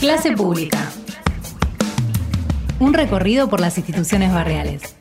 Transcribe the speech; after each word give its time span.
Clase 0.00 0.30
pública. 0.30 0.78
Un 2.78 2.94
recorrido 2.94 3.50
por 3.50 3.60
las 3.60 3.76
instituciones 3.78 4.32
barriales. 4.32 4.94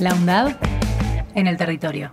La 0.00 0.12
UNDAD 0.12 0.56
en 1.34 1.46
el 1.46 1.56
territorio. 1.56 2.10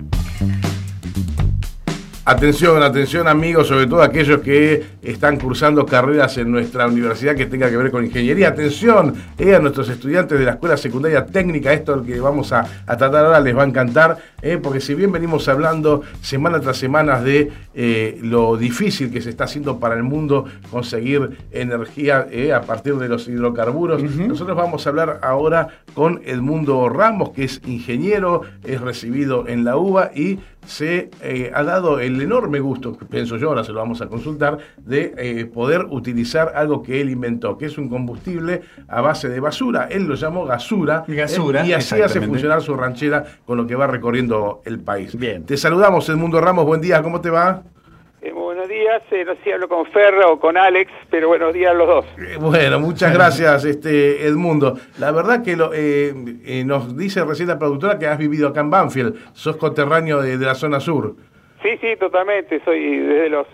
Atención, 2.24 2.84
atención 2.84 3.28
amigos, 3.28 3.68
sobre 3.68 3.88
todo 3.88 4.04
aquellos 4.04 4.42
que 4.42 4.84
están 5.02 5.40
cursando 5.40 5.88
carreras 5.88 6.38
en 6.38 6.52
nuestra 6.52 6.86
universidad 6.86 7.36
que 7.36 7.48
tenga 7.48 7.68
que 7.68 7.76
ver 7.76 7.90
con 7.90 8.06
ingeniería. 8.06 8.50
Atención 8.50 9.16
eh, 9.40 9.56
a 9.56 9.60
nuestros 9.60 9.90
estudiantes 9.90 10.38
de 10.38 10.46
la 10.46 10.52
Escuela 10.52 10.78
Secundaria 10.78 11.26
Técnica, 11.26 11.74
esto 11.74 12.04
que 12.04 12.20
vamos 12.20 12.54
a, 12.54 12.64
tratar 12.86 13.26
ahora 13.26 13.40
les 13.40 13.58
va 13.58 13.64
a 13.64 13.66
encantar, 13.66 14.18
eh, 14.44 14.60
porque 14.62 14.82
si 14.82 14.94
bien 14.94 15.12
venimos 15.12 15.48
hablando 15.48 16.04
semana 16.22 16.60
tras 16.60 16.78
semana 16.78 17.20
de 17.20 17.52
eh, 17.74 18.20
lo 18.22 18.56
difícil 18.56 19.12
que 19.12 19.22
se 19.22 19.32
está 19.32 19.46
haciendo 19.46 19.80
para 19.80 19.96
el 19.96 20.04
mundo 20.04 20.46
conseguir 20.70 21.40
energía 21.52 22.28
a 22.56 22.62
partir 22.62 22.98
de 22.98 23.10
los 23.10 23.28
hidrocarburos, 23.28 24.04
nosotros 24.04 24.56
vamos 24.56 24.86
a 24.86 24.90
hablar 24.92 25.20
ahora 25.24 25.70
con 25.96 26.22
Edmundo 26.24 26.88
Ramos, 26.88 27.32
que 27.32 27.46
es 27.46 27.62
ingeniero, 27.66 28.44
es 28.64 28.80
recibido 28.80 29.48
en 29.48 29.64
la 29.66 29.76
UBA 29.76 30.12
y 30.14 30.40
se 30.66 31.10
eh, 31.22 31.52
ha 31.54 31.64
dado 31.64 32.00
el 32.00 32.11
enorme 32.20 32.60
gusto, 32.60 32.98
pienso 33.10 33.38
yo, 33.38 33.50
ahora 33.50 33.64
se 33.64 33.72
lo 33.72 33.80
vamos 33.80 34.02
a 34.02 34.08
consultar, 34.08 34.58
de 34.78 35.14
eh, 35.18 35.46
poder 35.46 35.86
utilizar 35.90 36.54
algo 36.56 36.82
que 36.82 37.00
él 37.00 37.12
inventó, 37.12 37.58
que 37.58 37.66
es 37.66 37.78
un 37.78 37.88
combustible 37.90 38.62
a 38.88 39.02
base 39.02 39.30
de 39.30 39.40
basura. 39.40 39.88
Él 39.92 40.06
lo 40.08 40.16
llamó 40.16 40.46
gasura, 40.46 41.06
¿eh? 41.08 41.16
gasura 41.16 41.66
y 41.66 41.74
así 41.74 42.02
hace 42.02 42.22
funcionar 42.22 42.62
su 42.62 42.76
ranchera 42.76 43.24
con 43.46 43.58
lo 43.58 43.68
que 43.68 43.76
va 43.76 43.88
recorriendo 43.88 44.62
el 44.66 44.80
país. 44.80 45.16
Bien. 45.18 45.46
Te 45.46 45.58
saludamos, 45.58 46.10
Edmundo 46.10 46.42
Ramos, 46.42 46.66
buen 46.66 46.82
día, 46.82 47.02
¿cómo 47.04 47.22
te 47.22 47.30
va? 47.30 47.64
Eh, 48.24 48.32
buenos 48.32 48.70
días, 48.70 49.02
eh, 49.10 49.26
no 49.26 49.34
sé 49.34 49.40
si 49.44 49.52
hablo 49.52 49.68
con 49.68 49.84
Ferra 49.88 50.28
o 50.28 50.40
con 50.40 50.56
Alex, 50.56 50.92
pero 51.10 51.30
buenos 51.30 51.56
días 51.56 51.72
a 51.72 51.74
los 51.74 51.88
dos. 51.88 52.06
Eh, 52.20 52.38
bueno, 52.40 52.80
muchas 52.80 53.12
gracias, 53.12 53.66
este 53.66 54.28
Edmundo. 54.28 54.78
La 55.00 55.12
verdad 55.12 55.42
que 55.42 55.56
lo, 55.56 55.72
nos 56.66 56.96
dice 56.96 57.26
recién 57.26 57.48
la 57.48 57.58
productora 57.58 57.98
que 57.98 58.06
has 58.06 58.20
vivido 58.20 58.50
acá 58.50 58.60
en 58.60 58.70
Banfield, 58.70 59.16
sos 59.34 59.58
coterráneo 59.58 60.22
de, 60.22 60.38
la 60.38 60.54
zona 60.54 60.80
sur. 60.80 61.16
Sí, 61.64 61.78
sí, 61.80 61.96
totalmente. 61.98 62.62
Soy 62.64 62.98
desde 62.98 63.30
los, 63.30 63.48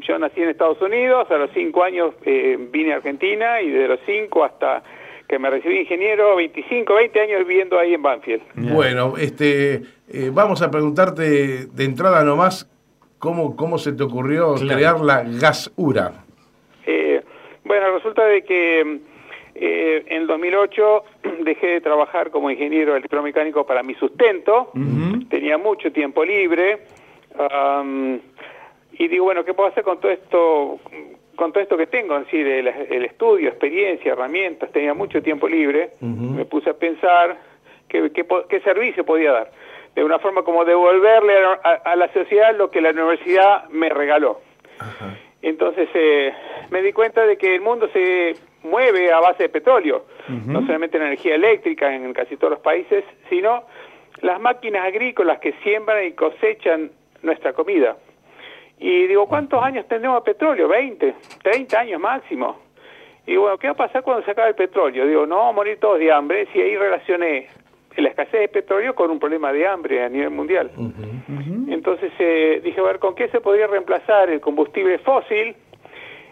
yo 0.00 0.18
nací 0.18 0.42
en 0.42 0.50
Estados 0.50 0.80
Unidos, 0.80 1.30
a 1.30 1.38
los 1.38 1.50
cinco 1.52 1.82
años 1.82 2.14
vine 2.24 2.92
a 2.92 2.96
Argentina 2.96 3.60
y 3.60 3.70
desde 3.70 3.88
los 3.88 4.00
cinco 4.06 4.44
hasta 4.44 4.82
que 5.28 5.38
me 5.38 5.50
recibí 5.50 5.80
ingeniero, 5.80 6.36
25, 6.36 6.94
20 6.94 7.20
años 7.20 7.46
viviendo 7.46 7.78
ahí 7.78 7.94
en 7.94 8.02
Banfield. 8.02 8.42
Bueno, 8.54 9.14
este, 9.18 9.82
vamos 10.32 10.62
a 10.62 10.70
preguntarte 10.70 11.66
de 11.66 11.84
entrada 11.84 12.22
nomás 12.22 12.70
¿Cómo, 13.18 13.56
cómo 13.56 13.78
se 13.78 13.92
te 13.92 14.02
ocurrió 14.02 14.54
crear 14.54 15.00
la 15.00 15.24
gasura? 15.24 16.24
Eh, 16.86 17.22
bueno, 17.64 17.92
resulta 17.94 18.24
de 18.26 18.44
que 18.44 19.00
eh, 19.54 20.04
en 20.06 20.22
el 20.22 20.26
2008 20.26 21.04
dejé 21.40 21.66
de 21.66 21.80
trabajar 21.80 22.30
como 22.30 22.50
ingeniero 22.50 22.94
electromecánico 22.94 23.66
para 23.66 23.82
mi 23.82 23.94
sustento, 23.94 24.70
tenía 25.30 25.56
mucho 25.56 25.90
tiempo 25.92 26.24
libre 26.24 26.80
y 28.92 29.08
digo, 29.08 29.24
bueno, 29.24 29.44
¿qué 29.44 29.54
puedo 29.54 29.68
hacer 29.68 29.84
con 29.84 30.00
todo 30.00 30.12
esto 30.12 30.80
con 31.36 31.52
todo 31.52 31.62
esto 31.62 31.76
que 31.76 31.86
tengo, 31.86 32.16
es 32.16 32.24
decir, 32.24 32.46
el, 32.46 33.04
estudio, 33.04 33.50
experiencia, 33.50 34.12
herramientas, 34.12 34.72
tenía 34.72 34.94
mucho 34.94 35.22
tiempo 35.22 35.46
libre, 35.46 35.90
me 36.00 36.46
puse 36.46 36.70
a 36.70 36.74
pensar 36.74 37.36
qué, 37.88 38.10
qué 38.48 38.60
servicio 38.60 39.04
podía 39.04 39.32
dar. 39.32 39.52
De 39.94 40.02
una 40.02 40.18
forma 40.18 40.42
como 40.42 40.64
devolverle 40.64 41.34
a, 41.62 41.96
la 41.96 42.12
sociedad 42.12 42.56
lo 42.56 42.70
que 42.70 42.80
la 42.80 42.90
universidad 42.90 43.68
me 43.68 43.88
regaló. 43.88 44.40
Entonces 45.42 45.88
eh, 45.94 46.32
me 46.70 46.82
di 46.82 46.92
cuenta 46.92 47.24
de 47.26 47.36
que 47.38 47.54
el 47.54 47.60
mundo 47.60 47.88
se 47.92 48.34
mueve 48.62 49.12
a 49.12 49.20
base 49.20 49.44
de 49.44 49.48
petróleo, 49.48 50.06
no 50.28 50.60
solamente 50.66 50.98
la 50.98 51.06
energía 51.06 51.36
eléctrica 51.36 51.94
en 51.94 52.12
casi 52.12 52.36
todos 52.36 52.52
los 52.52 52.60
países, 52.60 53.04
sino 53.28 53.64
las 54.22 54.40
máquinas 54.40 54.84
agrícolas 54.86 55.38
que 55.38 55.52
siembran 55.62 56.04
y 56.04 56.12
cosechan 56.12 56.90
nuestra 57.26 57.52
comida. 57.52 57.96
Y 58.78 59.06
digo, 59.06 59.26
¿cuántos 59.26 59.62
años 59.62 59.86
tendremos 59.88 60.22
petróleo? 60.22 60.68
20, 60.68 61.14
30 61.42 61.80
años 61.80 62.00
máximo. 62.00 62.58
Y 63.26 63.36
bueno, 63.36 63.58
¿qué 63.58 63.66
va 63.68 63.72
a 63.72 63.76
pasar 63.76 64.02
cuando 64.02 64.24
se 64.24 64.30
acabe 64.30 64.50
el 64.50 64.54
petróleo? 64.54 65.06
Digo, 65.06 65.26
no 65.26 65.36
vamos 65.36 65.52
a 65.52 65.56
morir 65.56 65.80
todos 65.80 65.98
de 65.98 66.12
hambre. 66.12 66.46
Si 66.52 66.60
ahí 66.60 66.76
relacioné 66.76 67.48
la 67.96 68.10
escasez 68.10 68.40
de 68.40 68.48
petróleo 68.48 68.94
con 68.94 69.10
un 69.10 69.18
problema 69.18 69.52
de 69.52 69.66
hambre 69.66 70.04
a 70.04 70.08
nivel 70.08 70.30
mundial. 70.30 70.70
Entonces 71.68 72.12
eh, 72.18 72.60
dije, 72.62 72.80
a 72.80 72.84
ver, 72.84 72.98
¿con 72.98 73.14
qué 73.14 73.28
se 73.28 73.40
podría 73.40 73.66
reemplazar 73.66 74.30
el 74.30 74.40
combustible 74.40 74.98
fósil 74.98 75.56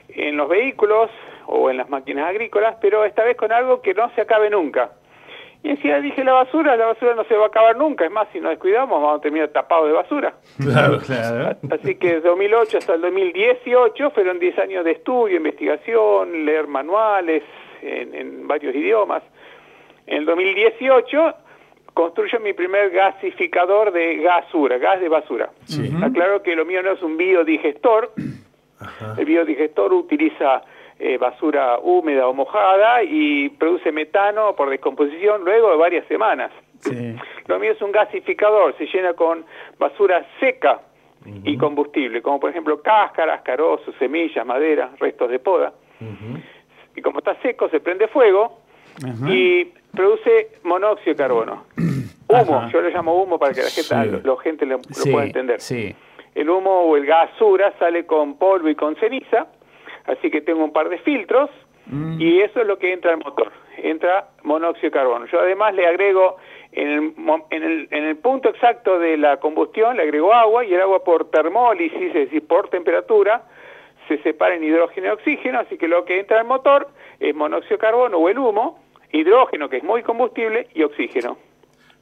en 0.09 0.37
los 0.37 0.49
vehículos 0.49 1.11
o 1.47 1.71
en 1.71 1.79
las 1.79 1.89
máquinas 1.89 2.29
agrícolas, 2.29 2.77
pero 2.81 3.05
esta 3.05 3.25
vez 3.25 3.37
con 3.37 3.51
algo 3.51 3.81
que 3.81 3.95
no 3.95 4.11
se 4.15 4.21
acabe 4.21 4.51
nunca? 4.51 4.93
Y 5.65 5.71
encima 5.71 5.99
dije 6.01 6.23
la 6.23 6.35
basura, 6.35 6.77
la 6.77 6.87
basura 6.87 7.15
no 7.15 7.25
se 7.25 7.35
va 7.35 7.45
a 7.45 7.49
acabar 7.49 7.75
nunca, 7.75 8.05
es 8.05 8.11
más, 8.11 8.29
si 8.35 8.39
nos 8.39 8.51
descuidamos 8.51 9.01
vamos 9.01 9.19
a 9.19 9.23
terminar 9.23 9.49
tapados 9.49 9.87
de 9.89 9.95
basura. 9.95 10.35
Claro, 10.61 10.99
claro. 10.99 11.57
Así 11.71 11.95
que 11.95 12.17
desde 12.17 12.29
2008 12.29 12.79
hasta 12.79 12.95
el 12.95 13.01
2018 13.01 14.11
fueron 14.11 14.39
10 14.39 14.59
años 14.59 14.85
de 14.85 14.91
estudio, 14.91 15.39
investigación, 15.39 16.45
leer 16.45 16.69
manuales 16.69 17.43
en, 17.81 18.15
en 18.15 18.47
varios 18.47 18.75
idiomas. 18.75 19.23
En 20.07 20.19
el 20.19 20.27
2018 20.27 21.35
construyo 21.95 22.41
mi 22.41 22.53
primer 22.53 22.91
gasificador 22.91 23.91
de 23.91 24.17
gasura, 24.17 24.77
gas 24.77 25.01
de 25.01 25.09
basura. 25.09 25.51
Aclaro 26.03 26.43
que 26.43 26.55
lo 26.55 26.67
mío 26.67 26.83
no 26.83 26.93
es 26.93 27.03
un 27.03 27.17
biodigestor. 27.17 28.13
El 29.17 29.25
biodigestor 29.25 29.95
utiliza 29.95 30.63
eh, 30.99 31.19
basura 31.19 31.79
húmeda 31.83 32.29
o 32.29 32.35
mojada 32.35 33.03
y 33.03 33.49
produce 33.51 33.91
metano 33.93 34.55
por 34.55 34.71
descomposición 34.71 35.45
luego 35.45 35.71
de 35.71 35.77
varias 35.77 36.07
semanas. 36.07 36.51
Lo 37.47 37.59
mío 37.59 37.73
es 37.73 37.83
un 37.83 37.93
gasificador, 37.93 38.77
se 38.77 38.87
llena 38.87 39.15
con 39.15 39.45
basura 39.79 40.25
seca 40.39 40.81
y 41.43 41.57
combustible, 41.57 42.21
como 42.21 42.39
por 42.39 42.51
ejemplo 42.51 42.83
cáscaras, 42.83 43.41
carozos, 43.43 43.95
semillas, 43.99 44.45
madera, 44.47 44.91
restos 44.99 45.31
de 45.31 45.39
poda. 45.39 45.73
Y 46.95 47.01
como 47.01 47.19
está 47.19 47.35
seco, 47.41 47.69
se 47.71 47.81
prende 47.81 48.09
fuego 48.09 48.61
y 49.29 49.65
produce 49.95 50.59
monóxido 50.63 51.13
de 51.13 51.17
carbono. 51.17 51.65
Humo, 52.29 52.69
yo 52.73 52.81
le 52.81 52.91
llamo 52.91 53.23
humo 53.23 53.39
para 53.39 53.53
que 53.53 53.63
la 53.63 53.69
gente, 53.69 54.27
la 54.27 54.37
gente 54.43 54.67
lo, 54.67 54.81
pueda 54.81 55.25
entender. 55.25 55.61
El 56.35 56.51
humo 56.51 56.81
o 56.81 56.97
el 56.97 57.07
gasura 57.07 57.73
sale 57.79 58.07
con 58.07 58.39
polvo 58.39 58.69
y 58.69 58.75
con 58.75 58.97
ceniza, 58.97 59.47
así 60.07 60.31
que 60.31 60.41
tengo 60.41 60.65
un 60.65 60.73
par 60.73 60.89
de 60.89 60.99
filtros 60.99 61.51
mm. 61.87 62.21
y 62.21 62.41
eso 62.41 62.61
es 62.61 62.67
lo 62.67 62.79
que 62.79 62.93
entra 62.93 63.13
al 63.13 63.19
motor, 63.19 63.53
entra 63.79 64.29
monóxido 64.43 64.91
de 64.91 64.91
carbono. 64.91 65.27
Yo 65.27 65.41
además 65.41 65.75
le 65.75 65.87
agrego 65.87 66.37
en 66.73 66.89
el, 66.89 67.15
en 67.51 67.63
el, 67.63 67.89
en 67.91 68.05
el 68.05 68.17
punto 68.17 68.49
exacto 68.49 68.99
de 68.99 69.17
la 69.17 69.39
combustión, 69.39 69.97
le 69.97 70.03
agrego 70.03 70.33
agua 70.33 70.65
y 70.65 70.75
el 70.75 70.81
agua 70.81 71.05
por 71.05 71.31
termólisis, 71.31 72.09
es 72.09 72.15
decir, 72.15 72.47
por 72.47 72.69
temperatura, 72.69 73.43
se 74.09 74.19
separa 74.19 74.55
en 74.55 74.65
hidrógeno 74.65 75.07
y 75.07 75.11
oxígeno, 75.11 75.61
así 75.61 75.79
que 75.79 75.89
lo 75.89 76.05
que 76.05 76.21
entra 76.21 76.41
al 76.41 76.47
motor 76.47 76.89
es 77.21 77.35
monóxido 77.35 77.77
de 77.77 77.81
carbono 77.81 78.19
o 78.19 78.29
el 78.29 78.39
humo, 78.39 78.81
hidrógeno, 79.13 79.69
que 79.69 79.79
es 79.79 79.85
muy 79.85 80.03
combustible, 80.03 80.69
y 80.75 80.83
oxígeno. 80.83 81.39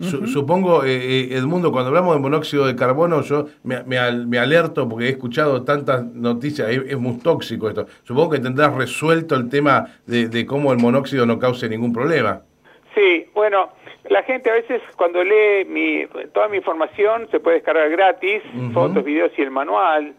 Supongo, 0.02 0.84
eh, 0.84 0.96
eh, 0.96 1.28
Edmundo, 1.32 1.70
cuando 1.70 1.88
hablamos 1.88 2.14
de 2.14 2.20
monóxido 2.20 2.66
de 2.66 2.74
carbono, 2.74 3.22
yo 3.22 3.46
me, 3.62 3.82
me, 3.84 4.38
alerto 4.38 4.88
porque 4.88 5.06
he 5.06 5.10
escuchado 5.10 5.62
tantas 5.64 6.04
noticias, 6.04 6.68
es, 6.70 6.98
muy 6.98 7.18
tóxico 7.18 7.68
esto. 7.68 7.86
Supongo 8.02 8.30
que 8.30 8.40
tendrás 8.40 8.74
resuelto 8.74 9.36
el 9.36 9.48
tema 9.48 9.86
de, 10.06 10.46
cómo 10.46 10.72
el 10.72 10.78
monóxido 10.78 11.24
no 11.26 11.38
cause 11.38 11.68
ningún 11.68 11.92
problema. 11.92 12.42
Sí, 12.94 13.26
bueno, 13.34 13.70
la 14.10 14.22
gente 14.24 14.50
a 14.50 14.54
veces 14.54 14.82
cuando 14.96 15.22
lee 15.22 15.64
mi, 15.66 16.04
toda 16.34 16.48
mi 16.48 16.58
información 16.58 17.28
se 17.30 17.40
puede 17.40 17.56
descargar 17.56 17.88
gratis, 17.90 18.42
fotos, 18.74 19.04
videos 19.04 19.32
y 19.38 19.42
el 19.42 19.50
manual 19.50 20.14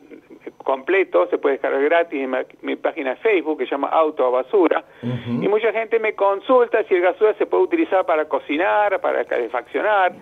completo, 0.63 1.27
se 1.29 1.37
puede 1.37 1.53
descargar 1.55 1.83
gratis 1.83 2.21
en 2.21 2.35
mi, 2.61 2.75
página 2.75 3.11
de 3.11 3.15
Facebook 3.17 3.59
que 3.59 3.65
se 3.65 3.71
llama 3.71 3.89
Auto 3.89 4.25
a 4.25 4.29
Basura. 4.29 4.83
Y 5.01 5.47
mucha 5.47 5.71
gente 5.71 5.99
me 5.99 6.13
consulta 6.13 6.83
si 6.83 6.95
el 6.95 7.01
gasura 7.01 7.33
se 7.35 7.45
puede 7.45 7.63
utilizar 7.63 8.05
para 8.05 8.25
cocinar, 8.25 8.99
para 9.01 9.25
calefaccionar. 9.25 10.13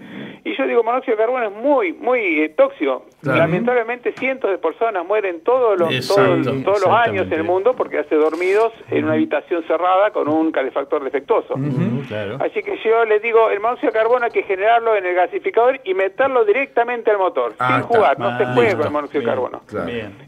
Y 0.44 0.57
yo 0.57 0.66
digo, 0.66 0.83
monóxido 0.83 1.16
de 1.16 1.24
carbono 1.24 1.45
es 1.45 1.54
muy, 1.54 1.94
muy 1.94 2.42
eh, 2.42 2.50
tóxico. 2.50 3.06
Lamentablemente 3.21 4.12
cientos 4.13 4.50
de 4.50 4.57
personas 4.57 5.06
mueren 5.06 5.42
todos 5.42 5.77
los, 5.77 6.07
todos, 6.07 6.81
los 6.81 6.88
años 6.88 7.27
en 7.27 7.33
el 7.33 7.44
mundo 7.44 7.75
porque 7.75 8.00
hace 8.00 8.16
dormidos 8.16 8.74
en 8.89 9.04
una 9.04 9.13
habitación 9.13 9.63
cerrada 9.68 10.10
con 10.10 10.27
un 10.27 10.51
calefactor 10.51 11.04
defectuoso. 11.04 11.54
Así 12.39 12.63
que 12.63 12.80
yo 12.83 13.06
les 13.06 13.21
digo, 13.21 13.51
el 13.51 13.60
monóxido 13.60 13.92
de 13.92 14.00
carbono 14.00 14.25
hay 14.25 14.31
que 14.31 14.42
generarlo 14.44 14.95
en 14.95 15.06
el 15.06 15.13
gasificador 15.13 15.80
y 15.83 15.94
meterlo 15.94 16.44
directamente 16.44 17.12
al 17.12 17.19
motor, 17.19 17.54
ah, 17.60 17.75
sin 17.75 17.83
jugar, 17.83 18.18
no 18.18 18.38
se 18.39 18.45
juega 18.48 18.77
con 18.77 18.86
el 18.88 18.92
monóxido 18.92 19.21
de 19.21 19.27
carbono. 19.27 19.62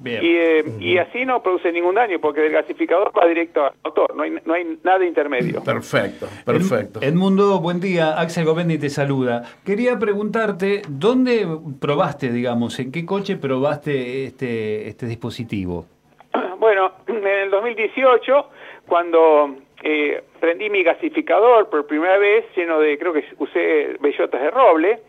Y, 0.06 0.36
eh, 0.36 0.66
y, 0.80 0.98
así 0.98 1.26
no 1.26 1.42
produce 1.42 1.72
ningún 1.72 1.96
daño 1.96 2.20
porque 2.20 2.46
el 2.46 2.52
gasificador 2.52 3.12
va 3.18 3.26
directo 3.26 3.66
al 3.66 3.74
motor, 3.84 4.16
no 4.16 4.24
hay, 4.24 4.32
no 4.44 4.54
hay 4.54 4.78
nada 4.84 5.06
intermedio. 5.06 5.64
Perfecto, 5.64 6.28
perfecto. 6.46 7.02
Edmundo, 7.02 7.60
buen 7.60 7.80
día, 7.80 8.20
Axel 8.20 8.46
Govendi 8.46 8.78
te 8.78 8.90
saluda. 8.90 9.44
Quería 9.66 9.98
preguntarte, 9.98 10.82
¿dónde 10.90 11.48
probaste, 11.80 12.32
digamos, 12.32 12.80
en 12.80 12.92
qué 12.92 13.06
coche 13.06 13.38
probaste 13.38 14.26
este, 14.26 14.88
este 14.90 15.06
dispositivo? 15.06 15.86
Bueno, 16.64 16.94
en 17.08 17.28
el 17.28 17.50
2018, 17.50 18.50
cuando 18.88 19.54
eh, 19.84 20.24
prendí 20.40 20.70
mi 20.70 20.82
gasificador 20.82 21.70
por 21.70 21.86
primera 21.88 22.18
vez, 22.18 22.46
lleno 22.56 22.80
de, 22.80 22.98
creo 22.98 23.12
que 23.12 23.26
usé 23.38 23.98
bellotas 24.00 24.42
de 24.42 24.50
roble, 24.50 25.00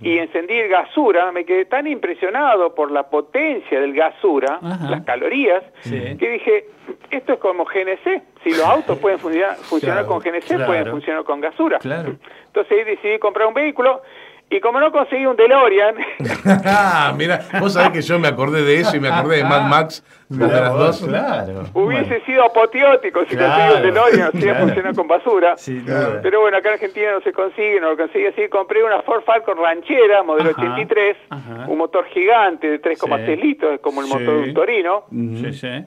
y 0.00 0.18
encendí 0.18 0.54
el 0.54 0.68
gasura, 0.68 1.30
me 1.32 1.44
quedé 1.44 1.64
tan 1.66 1.86
impresionado 1.86 2.74
por 2.74 2.90
la 2.90 3.04
potencia 3.10 3.80
del 3.80 3.94
gasura, 3.94 4.58
Ajá. 4.62 4.90
las 4.90 5.02
calorías, 5.04 5.62
Sí. 5.80 6.16
que 6.18 6.28
dije, 6.30 6.66
esto 7.10 7.34
es 7.34 7.38
como 7.38 7.64
GNC, 7.64 8.22
si 8.44 8.50
los 8.50 8.64
autos 8.64 8.98
pueden 9.02 9.18
funcionar, 9.18 9.56
funcionar 9.56 10.04
Claro, 10.04 10.08
con 10.08 10.18
GNC, 10.20 10.46
claro. 10.46 10.66
pueden 10.66 10.86
funcionar 10.90 11.24
con 11.24 11.40
gasura. 11.40 11.78
Claro. 11.78 12.16
Entonces 12.46 12.86
decidí 12.86 13.18
comprar 13.18 13.46
un 13.48 13.54
vehículo, 13.54 14.02
y 14.50 14.60
como 14.60 14.80
no 14.80 14.90
conseguí 14.90 15.26
un 15.26 15.36
DeLorean, 15.36 15.94
Ah, 16.64 17.12
mira, 17.16 17.40
vos 17.60 17.72
sabés 17.74 17.90
que 17.90 18.02
yo 18.02 18.18
me 18.18 18.28
acordé 18.28 18.62
de 18.62 18.80
eso 18.80 18.96
y 18.96 19.00
me 19.00 19.08
acordé 19.08 19.36
de 19.38 19.44
Mad 19.44 19.68
Max, 19.68 20.02
de 20.28 20.46
las 20.46 20.72
dos. 20.74 21.02
Claro. 21.06 21.64
hubiese 21.74 22.08
Bueno, 22.08 22.24
sido 22.26 22.44
apoteótico 22.44 23.20
si 23.26 23.36
Claro, 23.36 23.52
conseguí 23.52 23.76
un 23.76 23.82
DeLorean, 23.94 24.32
si 24.32 24.38
iba 24.38 24.50
a 24.50 24.54
claro. 24.54 24.66
funcionar 24.66 24.94
con 24.94 25.08
basura. 25.08 25.56
sin 25.56 25.84
Claro. 25.84 26.20
Pero 26.22 26.40
bueno, 26.40 26.56
acá 26.56 26.68
en 26.68 26.74
Argentina 26.74 27.12
no 27.12 27.20
se 27.20 27.32
consigue, 27.32 27.80
no 27.80 27.90
lo 27.90 27.96
conseguí 27.96 28.26
así. 28.26 28.48
Compré 28.48 28.82
una 28.82 29.02
Ford 29.02 29.22
Falcon 29.24 29.58
ranchera, 29.58 30.22
modelo 30.22 30.50
Ajá, 30.50 30.62
83, 30.62 31.16
ajá. 31.30 31.64
un 31.68 31.78
motor 31.78 32.04
gigante 32.06 32.68
de 32.70 32.78
3,6 32.80 33.26
Sí. 33.26 33.42
litros, 33.46 33.72
es 33.74 33.80
como 33.80 34.00
el 34.00 34.06
Sí. 34.06 34.12
motor 34.14 34.34
de 34.42 34.48
un 34.48 34.54
Torino. 34.54 35.04
Sí, 35.10 35.52
sí. 35.52 35.84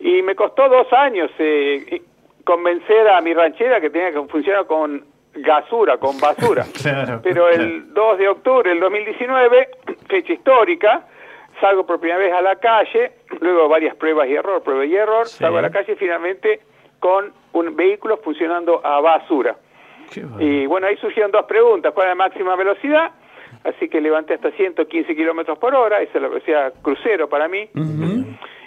Y 0.00 0.22
me 0.22 0.34
costó 0.34 0.68
dos 0.68 0.92
años 0.92 1.30
eh, 1.38 2.02
convencer 2.44 3.08
a 3.08 3.20
mi 3.20 3.34
ranchera 3.34 3.80
que 3.80 3.90
tenía 3.90 4.10
que 4.12 4.26
funcionar 4.28 4.66
con 4.66 5.04
gasura, 5.42 5.98
con 5.98 6.18
basura. 6.20 6.64
Claro, 6.82 7.20
Pero 7.22 7.48
el 7.48 7.92
2 7.92 8.18
de 8.18 8.28
octubre 8.28 8.70
del 8.70 8.80
2019, 8.80 9.68
fecha 10.08 10.32
histórica, 10.32 11.06
salgo 11.60 11.84
por 11.86 12.00
primera 12.00 12.18
vez 12.18 12.32
a 12.32 12.40
la 12.42 12.56
calle, 12.56 13.12
luego 13.40 13.68
varias 13.68 13.94
pruebas 13.96 14.28
y 14.28 14.34
error, 14.34 14.62
prueba 14.62 14.84
y 14.84 14.94
error, 14.94 15.26
Sí. 15.26 15.38
salgo 15.38 15.58
a 15.58 15.62
la 15.62 15.70
calle 15.70 15.96
finalmente 15.96 16.60
con 16.98 17.32
un 17.52 17.76
vehículo 17.76 18.18
funcionando 18.18 18.84
a 18.84 19.00
basura. 19.00 19.56
Bueno. 20.14 20.36
Y 20.40 20.66
bueno, 20.66 20.86
ahí 20.88 20.96
surgieron 20.96 21.30
dos 21.30 21.44
preguntas. 21.46 21.92
¿Cuál 21.94 22.08
es 22.08 22.10
la 22.10 22.14
máxima 22.24 22.56
velocidad? 22.56 23.10
Así 23.64 23.88
que 23.88 24.00
levanté 24.00 24.34
hasta 24.34 24.50
115 24.52 25.14
kilómetros 25.14 25.58
por 25.58 25.74
hora, 25.74 26.00
esa 26.00 26.12
es 26.18 26.22
la 26.22 26.28
velocidad 26.28 26.72
crucero 26.82 27.28
para 27.28 27.46
mí. 27.48 27.68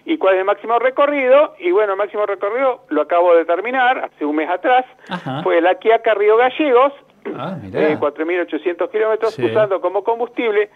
¿Y 0.05 0.17
cuál 0.17 0.33
es 0.35 0.39
el 0.41 0.45
máximo 0.45 0.77
recorrido? 0.79 1.55
Y 1.59 1.71
bueno, 1.71 1.93
el 1.93 1.97
máximo 1.97 2.25
recorrido 2.25 2.81
lo 2.89 3.01
acabo 3.03 3.33
de 3.35 3.45
terminar 3.45 3.99
hace 3.99 4.25
un 4.25 4.35
mes 4.35 4.49
atrás. 4.49 4.85
Ajá. 5.09 5.41
Fue 5.43 5.61
la 5.61 5.75
Quiaca 5.75 6.13
Río 6.13 6.35
Gallegos, 6.37 6.91
Ah, 7.37 7.55
mirá. 7.61 7.87
eh, 7.89 7.97
4.800 7.97 8.89
kilómetros, 8.91 9.33
Sí. 9.35 9.45
usando 9.45 9.79
como 9.79 10.03
combustible 10.03 10.69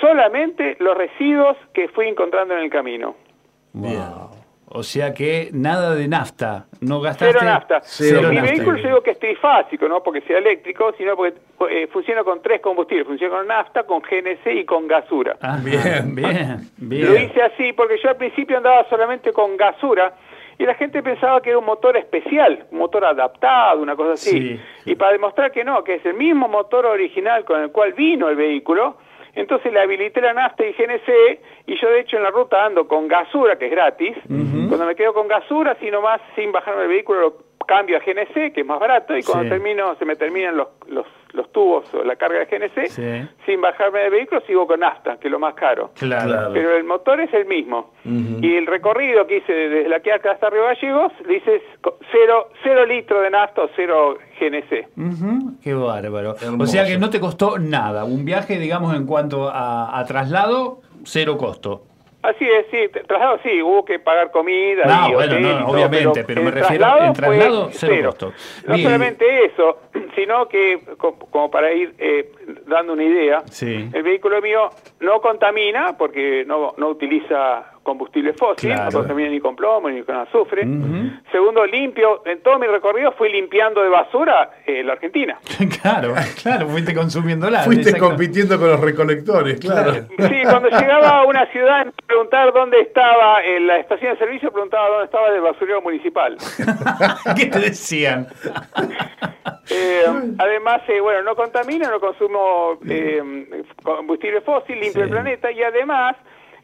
solamente 0.00 0.76
los 0.80 0.96
residuos 0.96 1.56
que 1.72 1.88
fui 1.88 2.06
encontrando 2.06 2.54
en 2.54 2.64
el 2.64 2.70
camino. 2.70 3.14
Wow. 3.72 4.35
O 4.68 4.82
sea 4.82 5.14
que 5.14 5.50
nada 5.52 5.94
de 5.94 6.08
nafta. 6.08 6.66
No 6.80 7.00
gastaste. 7.00 7.32
Cero 7.38 7.44
nafta. 7.44 7.80
Cero 7.82 8.28
Mi 8.30 8.34
nafta. 8.36 8.50
vehículo 8.52 8.76
yo 8.78 8.86
digo 8.88 9.00
que 9.02 9.10
es 9.12 9.18
trifásico, 9.18 9.88
no 9.88 10.02
porque 10.02 10.20
sea 10.22 10.38
eléctrico, 10.38 10.92
sino 10.98 11.14
porque 11.16 11.38
eh, 11.70 11.86
funciona 11.92 12.24
con 12.24 12.42
tres 12.42 12.60
combustibles. 12.60 13.06
Funciona 13.06 13.36
con 13.36 13.46
nafta, 13.46 13.84
con 13.84 14.00
GNC 14.00 14.46
y 14.54 14.64
con 14.64 14.88
gasura. 14.88 15.36
Ajá, 15.40 15.60
Bien. 15.64 16.14
bien, 16.14 16.70
bien. 16.78 17.06
Lo 17.06 17.16
hice 17.16 17.42
así 17.42 17.72
porque 17.74 17.96
yo 18.02 18.08
al 18.08 18.16
principio 18.16 18.56
andaba 18.56 18.84
solamente 18.90 19.32
con 19.32 19.56
gasura 19.56 20.14
y 20.58 20.64
la 20.64 20.74
gente 20.74 21.02
pensaba 21.02 21.40
que 21.40 21.50
era 21.50 21.58
un 21.58 21.66
motor 21.66 21.96
especial, 21.96 22.66
un 22.72 22.78
motor 22.78 23.04
adaptado, 23.04 23.80
una 23.80 23.94
cosa 23.94 24.14
así. 24.14 24.58
Sí. 24.84 24.90
Y 24.90 24.94
para 24.96 25.12
demostrar 25.12 25.52
que 25.52 25.62
no, 25.64 25.84
que 25.84 25.94
es 25.96 26.06
el 26.06 26.14
mismo 26.14 26.48
motor 26.48 26.86
original 26.86 27.44
con 27.44 27.60
el 27.62 27.70
cual 27.70 27.92
vino 27.92 28.28
el 28.28 28.36
vehículo, 28.36 28.96
entonces 29.36 29.72
le 29.72 29.80
habilité 29.80 30.20
la 30.20 30.32
nafta 30.32 30.64
y 30.66 30.72
GNC 30.72 31.40
y 31.66 31.76
yo 31.80 31.88
de 31.90 32.00
hecho 32.00 32.16
en 32.16 32.22
la 32.24 32.30
ruta 32.30 32.64
ando 32.64 32.88
con 32.88 33.06
gasura, 33.06 33.56
que 33.56 33.66
es 33.66 33.70
gratis. 33.70 34.16
Cuando 34.68 34.86
me 34.86 34.96
quedo 34.96 35.14
con 35.14 35.28
gasura, 35.28 35.72
así 35.72 35.90
nomás, 35.90 36.20
sin 36.34 36.50
bajarme 36.50 36.82
el 36.82 36.88
vehículo, 36.88 37.20
lo 37.20 37.36
cambio 37.66 37.96
a 37.96 38.00
GNC, 38.00 38.52
que 38.52 38.60
es 38.60 38.66
más 38.66 38.78
barato, 38.80 39.16
y 39.16 39.22
cuando 39.22 39.44
Sí. 39.44 39.50
termino, 39.50 39.94
se 39.96 40.04
me 40.04 40.16
terminan 40.16 40.56
los, 40.56 40.68
los, 40.88 41.06
los 41.36 41.52
tubos 41.52 41.84
o 41.94 42.02
la 42.02 42.16
carga 42.16 42.38
de 42.40 42.46
GNC, 42.46 42.88
Sí. 42.88 43.28
sin 43.44 43.60
bajarme 43.60 44.00
del 44.00 44.10
vehículo 44.10 44.40
sigo 44.46 44.66
con 44.66 44.80
nafta, 44.80 45.18
que 45.18 45.28
es 45.28 45.32
lo 45.32 45.38
más 45.38 45.54
caro. 45.54 45.90
Claro. 45.94 46.50
Pero 46.52 46.76
el 46.76 46.82
motor 46.84 47.20
es 47.20 47.32
el 47.34 47.44
mismo. 47.46 47.92
Y 48.04 48.56
el 48.56 48.66
recorrido 48.66 49.26
que 49.26 49.36
hice 49.38 49.52
desde 49.52 49.88
la 49.88 50.00
Quiaca 50.00 50.32
hasta 50.32 50.50
Río 50.50 50.64
Gallegos, 50.64 51.12
dices 51.28 51.62
cero, 52.10 52.48
cero 52.62 52.86
litros 52.86 53.22
de 53.22 53.30
nafta 53.30 53.62
o 53.62 53.68
cero 53.76 54.16
GNC. 54.40 54.88
Qué 55.62 55.74
bárbaro. 55.74 56.34
Hermoso. 56.40 56.62
O 56.62 56.66
sea 56.66 56.86
que 56.86 56.98
no 56.98 57.10
te 57.10 57.20
costó 57.20 57.58
nada. 57.58 58.04
Un 58.04 58.24
viaje, 58.24 58.58
digamos, 58.58 58.94
en 58.96 59.06
cuanto 59.06 59.48
a, 59.48 59.98
a 59.98 60.04
traslado, 60.04 60.80
cero 61.04 61.36
costo. 61.36 61.82
Así 62.22 62.44
es, 62.44 62.66
sí, 62.72 62.88
traslado 63.06 63.38
sí, 63.44 63.62
hubo 63.62 63.84
que 63.84 64.00
pagar 64.00 64.32
comida 64.32 64.84
No, 64.84 65.10
y 65.10 65.14
bueno, 65.14 65.32
hotel 65.36 65.42
no, 65.60 65.68
obviamente, 65.68 66.24
pero 66.24 66.42
me 66.42 66.48
el 66.48 66.54
refiero- 66.54 66.78
traslado 66.84 67.04
en 67.06 67.12
traslado, 67.12 67.64
fue 67.70 67.72
cero 67.78 68.08
costo. 68.10 68.32
No 68.66 68.74
Bien. 68.74 68.86
solamente 68.86 69.44
eso, 69.44 69.78
sino 70.16 70.48
que, 70.48 70.80
co- 70.98 71.16
como 71.18 71.50
para 71.50 71.72
ir 71.72 71.94
eh, 71.98 72.32
dando 72.66 72.94
una 72.94 73.04
idea, 73.04 73.42
Sí. 73.50 73.88
el 73.92 74.02
vehículo 74.02 74.40
mío 74.42 74.70
no 75.00 75.20
contamina 75.20 75.96
porque 75.96 76.44
no, 76.46 76.74
no 76.78 76.88
utiliza 76.88 77.66
combustible 77.86 78.32
fósil, 78.34 78.70
Claro. 78.70 78.90
no 78.90 78.98
contamina 78.98 79.30
ni 79.30 79.40
con 79.40 79.54
plomo 79.56 79.88
ni 79.88 80.02
con 80.02 80.16
azufre. 80.16 80.62
Segundo, 81.32 81.64
limpio, 81.64 82.22
en 82.26 82.42
todo 82.42 82.58
mi 82.58 82.66
recorrido 82.66 83.12
fui 83.12 83.30
limpiando 83.30 83.82
de 83.82 83.88
basura 83.88 84.50
eh, 84.66 84.82
la 84.82 84.94
Argentina. 84.94 85.38
claro, 85.80 86.14
claro, 86.42 86.68
fuiste 86.68 86.92
consumiéndola. 86.94 87.60
Fuiste 87.60 87.90
exacto. 87.90 88.08
compitiendo 88.08 88.58
con 88.58 88.68
los 88.70 88.80
recolectores, 88.80 89.60
claro. 89.60 89.92
Sí, 90.18 90.42
cuando 90.44 90.68
llegaba 90.68 91.20
a 91.20 91.24
una 91.24 91.46
ciudad, 91.52 91.86
preguntar 92.06 92.52
dónde 92.52 92.80
estaba 92.80 93.42
eh, 93.44 93.60
la 93.60 93.78
estación 93.78 94.12
de 94.14 94.18
servicio, 94.18 94.50
preguntaba 94.50 94.88
dónde 94.88 95.04
estaba 95.04 95.28
el 95.28 95.40
basurero 95.40 95.80
municipal. 95.82 96.36
¿Qué 97.36 97.46
te 97.46 97.58
decían? 97.60 98.26
Eh, 99.70 100.04
además, 100.38 100.82
eh, 100.88 101.00
bueno, 101.00 101.22
no 101.22 101.34
contamina, 101.36 101.88
no 101.90 102.00
consumo 102.00 102.78
eh, 102.88 103.22
combustible 103.82 104.40
fósil, 104.42 104.74
limpio 104.80 105.02
Sí. 105.02 105.08
el 105.08 105.10
planeta 105.10 105.50
y 105.50 105.62
además 105.62 106.16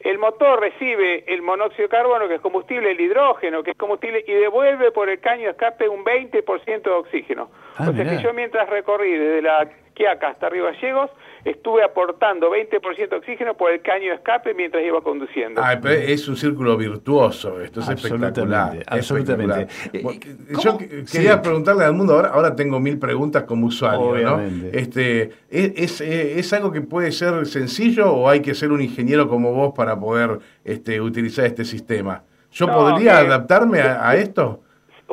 el 0.05 0.19
motor 0.19 0.61
recibe 0.61 1.25
el 1.33 1.43
monóxido 1.43 1.85
de 1.85 1.89
carbono, 1.89 2.29
que 2.29 2.37
es 2.37 2.41
combustible, 2.41 2.91
el 2.91 3.01
hidrógeno, 3.01 3.63
que 3.63 3.73
es 3.73 3.77
combustible, 3.77 4.25
y 4.27 4.33
devuelve 4.33 4.91
por 4.91 5.09
el 5.09 5.21
caño 5.21 5.45
de 5.45 5.51
escape 5.51 5.89
un 5.89 6.05
20% 6.05 6.83
de 6.83 6.91
oxígeno. 6.91 7.51
Ah, 7.77 7.89
o 7.89 7.93
sea 7.93 8.05
mirá. 8.05 8.17
que 8.17 8.23
yo 8.23 8.33
mientras 8.33 8.69
recorrí 8.69 9.17
desde 9.17 9.43
la 9.43 9.69
Quiaca 9.95 10.29
hasta 10.29 10.49
Río 10.49 10.65
Gallegos, 10.65 11.11
estuve 11.45 11.83
aportando 11.83 12.51
20% 12.51 13.09
de 13.09 13.17
oxígeno 13.17 13.55
por 13.57 13.73
el 13.73 13.83
caño 13.83 14.11
de 14.11 14.15
escape 14.15 14.55
mientras 14.55 14.85
iba 14.85 15.01
conduciendo. 15.01 15.61
Ah, 15.63 15.77
pero 15.81 15.95
es 15.95 16.29
un 16.29 16.37
círculo 16.37 16.77
virtuoso, 16.77 17.61
esto 17.61 17.81
es 17.81 17.89
espectacular. 17.89 18.79
Absolutamente, 18.87 19.63
espectacular. 19.63 20.15
Eh. 20.15 20.55
Yo 20.63 20.79
Sí. 21.05 21.19
quería 21.19 21.43
preguntarle 21.43 21.85
al 21.85 21.95
mundo, 21.95 22.15
ahora, 22.15 22.29
ahora 22.29 22.55
tengo 22.55 22.79
mil 22.81 22.99
preguntas 22.99 23.45
como 23.45 23.67
usuario, 23.67 24.01
Obviamente. 24.11 24.71
¿no? 24.73 24.79
Este, 24.79 25.23
¿es, 25.51 25.73
es, 25.77 26.01
eh, 26.01 26.39
es 26.39 26.53
algo 26.53 26.71
que 26.71 26.81
puede 26.81 27.11
ser 27.13 27.47
sencillo 27.47 28.13
o 28.13 28.29
hay 28.29 28.41
que 28.41 28.55
ser 28.55 28.71
un 28.71 28.81
ingeniero 28.81 29.29
como 29.29 29.53
vos 29.53 29.73
para 29.77 29.99
poder 29.99 30.39
este, 30.65 31.01
utilizar 31.01 31.45
este 31.47 31.65
sistema? 31.65 32.23
¿Yo 32.53 32.67
No, 32.67 32.75
podría 32.75 33.15
eh, 33.21 33.27
adaptarme 33.27 33.81
a, 33.81 34.09
a 34.09 34.17
esto? 34.17 34.61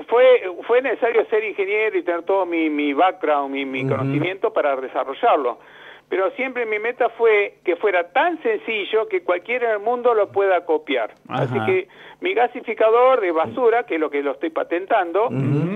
fue 0.07 0.25
fue 0.65 0.81
necesario 0.81 1.25
ser 1.29 1.43
ingeniero 1.43 1.97
y 1.97 2.03
tener 2.03 2.21
todo 2.23 2.45
mi, 2.45 2.69
mi 2.69 2.93
background, 2.93 3.51
mi, 3.51 3.65
mi 3.65 3.87
conocimiento 3.87 4.53
para 4.53 4.75
desarrollarlo. 4.75 5.57
Pero 6.09 6.31
siempre 6.31 6.65
mi 6.65 6.79
meta 6.79 7.09
fue 7.09 7.59
que 7.63 7.75
fuera 7.75 8.11
tan 8.11 8.41
sencillo 8.41 9.07
que 9.07 9.21
cualquiera 9.23 9.67
en 9.67 9.73
el 9.73 9.79
mundo 9.79 10.13
lo 10.15 10.31
pueda 10.31 10.65
copiar. 10.65 11.11
Ajá. 11.27 11.43
Así 11.43 11.59
que 11.67 11.87
mi 12.19 12.33
gasificador 12.33 13.21
de 13.21 13.31
basura, 13.31 13.83
que 13.83 13.95
es 13.95 14.01
lo 14.01 14.09
que 14.09 14.23
lo 14.23 14.31
estoy 14.31 14.49
patentando, 14.49 15.29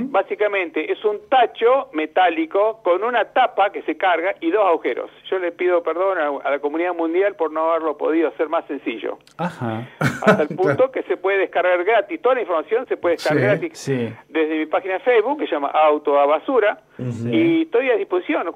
básicamente 0.10 0.92
es 0.92 1.04
un 1.06 1.20
tacho 1.30 1.90
metálico 1.94 2.82
con 2.84 3.04
una 3.04 3.26
tapa 3.26 3.72
que 3.72 3.82
se 3.84 3.98
carga 3.98 4.36
y 4.42 4.52
dos 4.52 4.66
agujeros. 4.66 5.10
Yo 5.30 5.40
le 5.40 5.52
pido 5.52 5.82
perdón 5.84 6.18
a, 6.18 6.48
a 6.48 6.52
la 6.52 6.60
comunidad 6.60 6.94
mundial 6.94 7.36
por 7.36 7.52
no 7.52 7.70
haberlo 7.72 7.98
podido 7.98 8.28
hacer 8.30 8.50
más 8.50 8.66
sencillo. 8.66 9.18
Ajá. 9.38 9.88
Hasta 10.00 10.44
el 10.44 10.48
punto 10.56 10.92
que 10.92 11.04
se 11.04 11.18
puede 11.18 11.40
descargar 11.40 11.84
gratis. 11.84 12.22
Toda 12.22 12.36
la 12.36 12.42
información 12.42 12.86
se 12.88 12.98
puede 12.98 13.16
descargar 13.16 13.58
Sí, 13.58 13.60
gratis 13.68 13.80
sí. 13.80 14.14
desde 14.30 14.58
mi 14.60 14.66
página 14.66 14.96
de 14.96 15.00
Facebook, 15.02 15.40
que 15.40 15.46
se 15.48 15.54
llama 15.54 15.70
Auto 15.70 16.20
a 16.20 16.26
Basura, 16.26 16.80
y 17.00 17.64
estoy 17.64 17.90
a 17.90 17.96
disposición. 17.96 18.48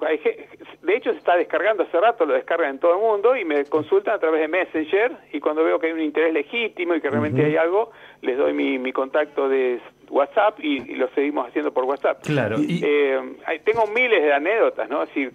De 0.84 0.96
hecho, 0.96 1.12
se 1.12 1.18
está 1.18 1.36
descargando 1.36 1.84
hace 1.84 2.00
rato, 2.00 2.26
lo 2.26 2.34
descargan 2.34 2.72
en 2.72 2.80
todo 2.80 2.94
el 2.94 3.00
mundo 3.00 3.36
y 3.36 3.44
me 3.46 3.66
consultan 3.66 4.16
a 4.16 4.20
través 4.20 4.42
de 4.42 4.48
Messenger. 4.48 5.12
Y 5.34 5.40
cuando 5.40 5.64
veo 5.64 5.80
que 5.80 5.88
hay 5.88 5.94
un 5.94 6.02
interés 6.02 6.34
legítimo 6.34 6.94
y 6.96 7.02
que 7.02 7.10
realmente 7.10 7.44
hay 7.44 7.56
algo, 7.58 7.92
les 8.22 8.38
doy 8.38 8.54
mi, 8.54 8.78
mi 8.78 8.92
contacto 8.92 9.50
de 9.50 9.80
WhatsApp 10.10 10.60
y, 10.60 10.92
y 10.92 10.96
lo 10.96 11.10
seguimos 11.10 11.48
haciendo 11.48 11.74
por 11.74 11.86
WhatsApp. 11.86 12.24
Claro. 12.24 12.58
Y, 12.60 12.82
Eh, 12.84 13.20
tengo 13.64 13.88
miles 13.88 14.22
de 14.22 14.34
anécdotas, 14.34 14.90
¿no? 14.90 15.02
Así, 15.02 15.28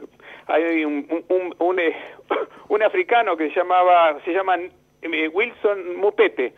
hay 0.47 0.85
un, 0.85 1.07
un, 1.11 1.25
un, 1.29 1.55
un, 1.59 1.79
eh, 1.81 1.97
un 2.69 2.83
africano 2.83 3.37
que 3.37 3.49
se 3.51 3.57
llamaba, 3.57 4.19
se 4.25 4.33
llama 4.33 4.57
eh, 5.03 5.29
Wilson 5.29 5.97
Mupete, 5.97 6.55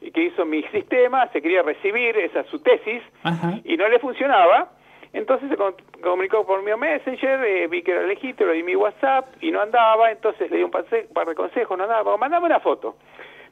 y 0.00 0.10
que 0.10 0.24
hizo 0.24 0.44
mi 0.44 0.62
sistema, 0.64 1.28
se 1.32 1.40
quería 1.40 1.62
recibir, 1.62 2.16
esa 2.18 2.40
es 2.40 2.46
su 2.48 2.58
tesis, 2.58 3.02
Ajá. 3.22 3.60
y 3.64 3.76
no 3.76 3.88
le 3.88 3.98
funcionaba. 4.00 4.72
Entonces 5.14 5.48
se 5.48 5.56
comunicó 6.02 6.44
por 6.44 6.62
mi 6.62 6.74
Messenger, 6.74 7.44
eh, 7.44 7.68
vi 7.68 7.82
que 7.82 7.92
era 7.92 8.02
legítimo, 8.02 8.50
le 8.50 8.56
di 8.56 8.62
mi 8.64 8.74
WhatsApp 8.74 9.26
y 9.40 9.52
no 9.52 9.60
andaba, 9.60 10.10
entonces 10.10 10.50
le 10.50 10.56
di 10.56 10.64
un 10.64 10.72
par 10.72 10.84
de 10.88 11.34
consejos, 11.36 11.78
no 11.78 11.84
andaba, 11.84 12.16
mandame 12.16 12.46
una 12.46 12.58
foto. 12.58 12.96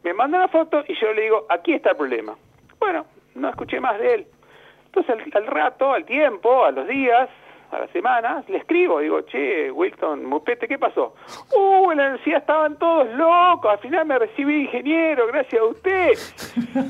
Me 0.02 0.12
manda 0.12 0.38
una 0.38 0.48
foto 0.48 0.82
y 0.88 0.94
yo 0.94 1.12
le 1.12 1.22
digo, 1.22 1.46
aquí 1.48 1.72
está 1.72 1.90
el 1.90 1.96
problema. 1.96 2.36
Bueno, 2.80 3.06
no 3.36 3.48
escuché 3.48 3.78
más 3.78 3.96
de 4.00 4.14
él. 4.14 4.26
Entonces 4.86 5.14
al, 5.14 5.42
al 5.42 5.46
rato, 5.46 5.92
al 5.92 6.04
tiempo, 6.04 6.64
a 6.64 6.72
los 6.72 6.88
días, 6.88 7.30
a 7.72 7.78
las 7.78 7.90
semanas, 7.90 8.46
le 8.48 8.58
escribo, 8.58 9.00
digo, 9.00 9.22
che, 9.22 9.70
Wilton 9.70 10.26
Mupete, 10.26 10.68
¿qué 10.68 10.78
pasó? 10.78 11.14
Uh, 11.56 11.90
en 11.90 11.98
la 11.98 12.04
universidad 12.04 12.40
estaban 12.40 12.78
todos 12.78 13.08
locos, 13.14 13.70
al 13.70 13.78
final 13.78 14.06
me 14.06 14.18
recibí 14.18 14.62
ingeniero, 14.64 15.26
gracias 15.28 15.60
a 15.60 15.64
usted. 15.64 16.12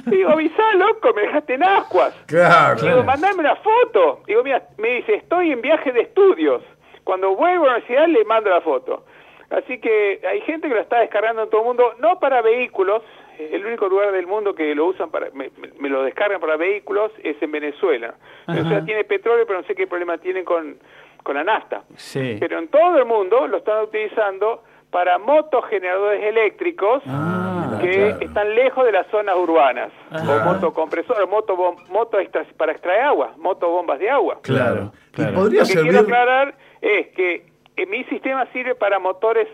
digo, 0.07 0.31
avisá, 0.31 0.75
loco, 0.75 1.13
me 1.15 1.23
dejaste 1.23 1.55
en 1.55 1.63
ascuas. 1.63 2.15
Claro. 2.27 2.83
Digo, 2.83 3.05
mandame 3.05 3.41
una 3.41 3.57
foto. 3.57 4.23
Digo, 4.27 4.43
mira, 4.43 4.63
me 4.79 4.97
dice, 4.97 5.15
estoy 5.15 5.53
en 5.53 5.63
viaje 5.63 5.93
de 5.93 6.01
estudios. 6.01 6.63
Cuando 7.05 7.37
vuelvo 7.37 7.65
a 7.65 7.69
la 7.69 7.75
universidad 7.77 8.09
le 8.09 8.25
mando 8.25 8.51
la 8.51 8.61
foto. 8.61 9.05
Así 9.51 9.79
que 9.79 10.21
hay 10.29 10.41
gente 10.43 10.67
que 10.67 10.75
lo 10.75 10.81
está 10.81 11.01
descargando 11.01 11.43
en 11.43 11.51
todo 11.51 11.61
el 11.61 11.67
mundo, 11.69 11.95
no 11.99 12.19
para 12.19 12.41
vehículos, 12.41 13.03
el 13.39 13.65
único 13.67 13.89
lugar 13.89 14.13
del 14.13 14.27
mundo 14.27 14.55
que 14.55 14.75
lo 14.75 14.87
usan 14.87 15.11
para, 15.11 15.31
me, 15.33 15.51
me 15.79 15.89
lo 15.89 16.03
descargan 16.03 16.41
para 16.41 16.57
vehículos 16.57 17.13
es 17.23 17.41
en 17.43 17.51
Venezuela. 17.53 18.15
Venezuela 18.47 18.85
tiene 18.85 19.05
petróleo, 19.05 19.45
pero 19.47 19.61
no 19.61 19.67
sé 19.67 19.75
qué 19.75 19.87
problema 19.87 20.19
tienen 20.19 20.45
con, 20.45 20.77
con 21.23 21.37
la 21.37 21.45
nafta. 21.45 21.83
Sí. 21.97 22.37
Pero 22.41 22.59
en 22.59 22.69
todo 22.69 22.99
el 22.99 23.05
mundo 23.07 23.47
lo 23.47 23.59
están 23.59 23.83
utilizando 23.85 24.63
para 24.91 25.19
motogeneradores 25.19 26.23
eléctricos 26.23 27.03
Ah, 27.07 27.79
que 27.81 27.93
claro. 27.95 28.19
están 28.21 28.55
lejos 28.55 28.85
de 28.85 28.93
las 28.93 29.07
zonas 29.09 29.37
urbanas. 29.37 29.91
Ajá. 30.11 30.37
O 30.37 30.53
motocompresores, 30.53 31.29
moto, 31.29 31.57
moto 31.89 32.19
extra- 32.19 32.45
para 32.57 32.73
extraer 32.73 33.03
agua, 33.03 33.33
motobombas 33.39 33.99
de 33.99 34.11
agua. 34.11 34.39
Claro, 34.43 34.93
Y 35.13 35.17
claro. 35.17 35.35
podría 35.35 35.63
Lo 35.63 35.67
que 35.69 35.81
quiero 35.81 36.01
aclarar 36.01 36.55
es 36.83 37.09
que 37.09 37.47
eh, 37.77 37.87
mi 37.87 38.05
sistema 38.05 38.47
sirve 38.53 38.75
para 38.75 38.99
motores 38.99 39.49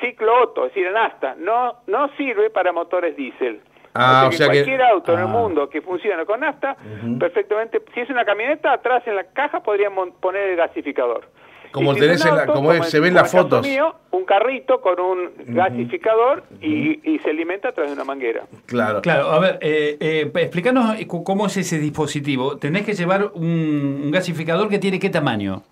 ciclo 0.00 0.42
Otto, 0.42 0.66
es 0.66 0.74
decir, 0.74 0.86
en 0.86 0.96
asta, 0.96 1.34
no, 1.38 1.74
no 1.86 2.08
sirve 2.16 2.50
para 2.50 2.72
motores 2.72 3.16
diésel. 3.16 3.60
Ah, 3.96 4.24
o 4.24 4.28
o 4.28 4.32
sea 4.32 4.38
sea 4.38 4.46
que 4.48 4.52
que- 4.52 4.64
cualquier 4.64 4.82
auto 4.82 5.12
en 5.12 5.18
el 5.20 5.24
Ah. 5.26 5.28
mundo 5.28 5.70
que 5.70 5.80
funcione 5.80 6.24
con 6.26 6.40
nafta, 6.40 6.76
perfectamente, 7.18 7.80
si 7.94 8.00
es 8.00 8.10
una 8.10 8.24
camioneta, 8.24 8.72
atrás 8.72 9.02
en 9.06 9.14
la 9.16 9.24
caja 9.24 9.60
podrían 9.62 9.92
poner 10.20 10.50
el 10.50 10.56
gasificador. 10.56 11.28
Como 11.70 11.92
si 11.94 12.00
tenés 12.00 12.24
en 12.24 12.36
la- 12.36 12.46
como 12.46 12.72
es- 12.72 12.88
se 12.88 13.00
ven 13.00 13.14
las 13.14 13.32
fotos. 13.32 13.66
mío, 13.66 13.94
un 14.12 14.24
carrito 14.24 14.80
con 14.80 15.00
un 15.00 15.30
gasificador 15.46 16.44
y, 16.60 17.00
y 17.08 17.18
se 17.18 17.30
alimenta 17.30 17.70
a 17.70 17.72
través 17.72 17.90
de 17.90 17.96
una 17.96 18.04
manguera. 18.04 18.42
Claro. 18.66 19.02
Claro, 19.02 19.26
a 19.30 19.40
ver, 19.40 19.58
eh, 19.60 19.96
eh, 20.00 20.30
explícanos 20.34 21.00
eh, 21.00 21.06
cómo 21.08 21.46
es 21.46 21.56
ese 21.56 21.78
dispositivo. 21.78 22.58
Tenés 22.58 22.84
que 22.84 22.92
llevar 22.94 23.30
un, 23.34 24.02
un 24.04 24.10
gasificador 24.12 24.68
que 24.68 24.78
tiene 24.78 25.00
qué 25.00 25.10
tamaño. 25.10 25.62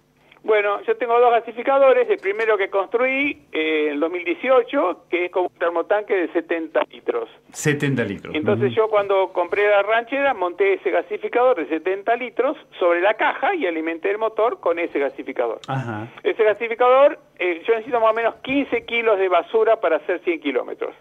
Bueno, 0.44 0.80
yo 0.82 0.96
tengo 0.96 1.20
dos 1.20 1.30
gasificadores. 1.30 2.10
El 2.10 2.18
primero 2.18 2.56
que 2.58 2.68
construí 2.68 3.42
eh, 3.52 3.84
en 3.86 3.92
el 3.92 4.00
2018, 4.00 5.04
que 5.08 5.26
es 5.26 5.30
como 5.30 5.46
un 5.46 5.54
termotanque 5.58 6.14
de 6.16 6.28
70 6.32 6.80
litros. 6.90 7.28
70 7.52 8.02
litros. 8.04 8.34
Entonces 8.34 8.74
yo 8.74 8.88
cuando 8.88 9.32
compré 9.32 9.68
la 9.68 9.82
ranchera 9.82 10.34
monté 10.34 10.74
ese 10.74 10.90
gasificador 10.90 11.56
de 11.56 11.66
70 11.68 12.16
litros 12.16 12.56
sobre 12.80 13.00
la 13.00 13.14
caja 13.14 13.54
y 13.54 13.66
alimenté 13.66 14.10
el 14.10 14.18
motor 14.18 14.58
con 14.58 14.80
ese 14.80 14.98
gasificador. 14.98 15.60
Ajá. 15.68 16.08
Ese 16.24 16.42
gasificador, 16.42 17.18
eh, 17.38 17.62
yo 17.66 17.74
necesito 17.74 18.00
más 18.00 18.10
o 18.10 18.14
menos 18.14 18.34
15 18.42 18.84
kilos 18.84 19.18
de 19.20 19.28
basura 19.28 19.80
para 19.80 19.96
hacer 19.96 20.20
100 20.24 20.40
kilómetros. 20.40 20.92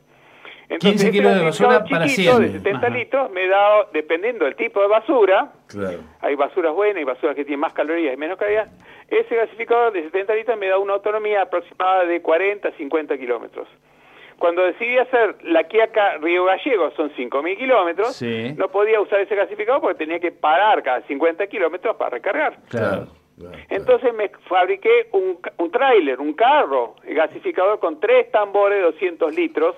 15 0.70 0.88
ese 0.96 1.12
kilos 1.12 1.36
de 1.36 1.44
basura 1.44 1.84
para 1.84 2.06
chiquito 2.06 2.38
100. 2.38 2.42
de 2.54 2.58
70 2.60 2.78
Ajá. 2.88 2.90
litros 2.96 3.32
me 3.32 3.46
da, 3.48 3.88
dependiendo 3.92 4.46
del 4.46 4.56
tipo 4.56 4.82
de 4.82 4.88
basura, 4.88 5.52
Claro. 5.68 5.98
hay 6.22 6.36
basuras 6.36 6.74
buenas 6.74 7.02
y 7.02 7.06
basuras 7.06 7.36
que 7.36 7.44
tienen 7.44 7.60
más 7.60 7.74
calorías 7.74 8.14
y 8.14 8.18
menos 8.18 8.38
calorías. 8.38 8.70
Ese 9.12 9.36
gasificador 9.36 9.92
de 9.92 10.04
70 10.04 10.34
litros 10.36 10.58
me 10.58 10.68
da 10.68 10.78
una 10.80 10.94
autonomía 10.94 11.42
aproximada 11.44 12.06
de 12.06 12.22
40 12.22 12.70
a 12.70 12.72
50 12.72 13.18
kilómetros. 13.18 13.68
Cuando 14.40 14.64
decidí 14.64 14.98
hacer 14.98 15.36
la 15.44 15.66
Quiaca 15.66 16.18
Río 16.18 16.46
Gallego, 16.46 16.90
son 16.92 17.12
5.000 17.12 17.58
kilómetros, 17.58 18.16
Sí. 18.16 18.54
no 18.58 18.70
podía 18.70 19.00
usar 19.00 19.20
ese 19.20 19.36
gasificador 19.36 19.82
porque 19.82 20.00
tenía 20.00 20.20
que 20.20 20.32
parar 20.32 20.82
cada 20.82 21.02
50 21.02 21.46
kilómetros 21.48 21.96
para 21.98 22.12
recargar. 22.12 22.58
Claro. 22.70 23.08
claro. 23.38 23.58
Entonces 23.70 24.14
me 24.16 24.30
fabriqué 24.48 25.10
un, 25.12 25.38
un 25.58 25.72
tráiler, 25.72 26.20
un 26.20 26.34
carro 26.34 26.96
gasificador 27.04 27.80
con 27.80 28.00
tres 28.00 28.32
tambores 28.32 28.78
de 28.80 28.84
200 28.86 29.36
litros 29.36 29.76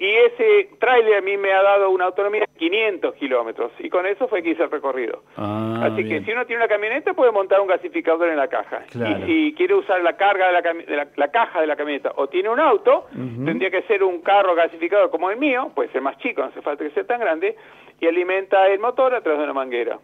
y 0.00 0.08
ese 0.16 0.70
tráiler 0.80 1.18
a 1.18 1.20
mí 1.20 1.36
me 1.36 1.52
ha 1.52 1.62
dado 1.62 1.90
una 1.90 2.06
autonomía 2.06 2.40
de 2.40 2.58
500 2.58 3.14
kilómetros 3.16 3.70
y 3.78 3.88
con 3.90 4.06
eso 4.06 4.26
fue 4.28 4.42
que 4.42 4.50
hice 4.52 4.62
el 4.64 4.70
recorrido. 4.70 5.22
Ah, 5.36 5.82
Así 5.92 6.02
bien. 6.02 6.20
que 6.20 6.24
si 6.24 6.32
uno 6.32 6.46
tiene 6.46 6.62
una 6.62 6.68
camioneta 6.68 7.12
puede 7.12 7.30
montar 7.32 7.60
un 7.60 7.66
gasificador 7.68 8.28
en 8.30 8.36
la 8.38 8.48
caja. 8.48 8.82
Claro. 8.90 9.26
Y 9.26 9.50
si 9.50 9.54
quiere 9.56 9.74
usar 9.74 10.02
la 10.02 10.16
carga 10.16 10.46
de 10.46 10.52
la, 10.54 10.62
cami- 10.62 10.86
de 10.86 10.96
la, 10.96 11.06
la 11.14 11.30
caja 11.30 11.60
de 11.60 11.66
la 11.66 11.76
camioneta 11.76 12.12
o 12.16 12.28
tiene 12.28 12.48
un 12.48 12.58
auto, 12.58 13.06
tendría 13.12 13.70
que 13.70 13.82
ser 13.82 14.02
un 14.02 14.22
carro 14.22 14.54
gasificador 14.54 15.10
como 15.10 15.30
el 15.30 15.36
mío, 15.38 15.70
puede 15.74 15.92
ser 15.92 16.00
más 16.00 16.16
chico, 16.18 16.40
no 16.40 16.48
hace 16.48 16.62
falta 16.62 16.82
que 16.82 16.90
sea 16.92 17.04
tan 17.04 17.20
grande, 17.20 17.54
y 18.00 18.06
alimenta 18.06 18.66
el 18.68 18.80
motor 18.80 19.14
a 19.14 19.20
través 19.20 19.38
de 19.38 19.44
una 19.44 19.52
manguera. 19.52 19.98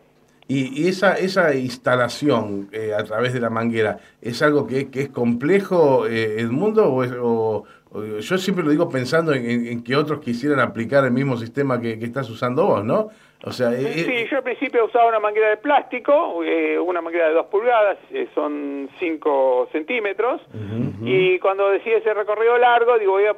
Y, 0.49 0.85
y 0.85 0.89
esa, 0.89 1.15
esa 1.15 1.55
instalación 1.57 2.69
eh, 2.73 2.93
a 2.97 3.03
través 3.03 3.33
de 3.33 3.41
la 3.41 3.51
manguera, 3.51 3.99
¿es 4.23 4.43
algo 4.43 4.67
que, 4.67 4.91
que 4.91 5.01
es 5.01 5.09
complejo, 5.09 6.07
eh, 6.07 6.41
Edmundo? 6.41 6.93
O 6.93 7.03
es- 7.03 7.13
o- 7.21 7.65
yo 8.05 8.39
siempre 8.39 8.65
lo 8.65 8.71
digo 8.71 8.89
pensando 8.89 9.33
en, 9.33 9.49
en- 9.49 9.67
en 9.67 9.85
que 9.85 9.97
otros 9.97 10.21
quisieran 10.21 10.61
aplicar 10.61 11.05
el 11.05 11.11
mismo 11.13 11.37
sistema 11.37 11.81
que, 11.81 11.99
que 11.99 12.05
estás 12.07 12.29
usando 12.31 12.67
vos, 12.67 12.85
¿no? 12.85 13.09
O 13.45 13.53
sea, 13.53 13.71
eh, 13.73 13.93
Sí, 14.05 14.11
eh, 14.11 14.27
yo 14.31 14.39
al 14.39 14.43
principio 14.43 14.87
usaba 14.87 15.09
una 15.09 15.21
manguera 15.21 15.51
de 15.51 15.59
plástico, 15.59 16.43
eh, 16.43 16.79
una 16.79 17.01
manguera 17.03 17.29
de 17.29 17.35
2 17.35 17.47
pulgadas, 17.47 17.99
eh, 18.11 18.27
son 18.35 18.89
5 18.99 19.69
centímetros, 19.73 20.41
y 21.03 21.39
cuando 21.39 21.71
decidí 21.71 21.93
ese 21.95 22.15
recorrido 22.15 22.57
largo, 22.59 22.99
digo, 22.99 23.13
voy 23.13 23.25
a 23.27 23.37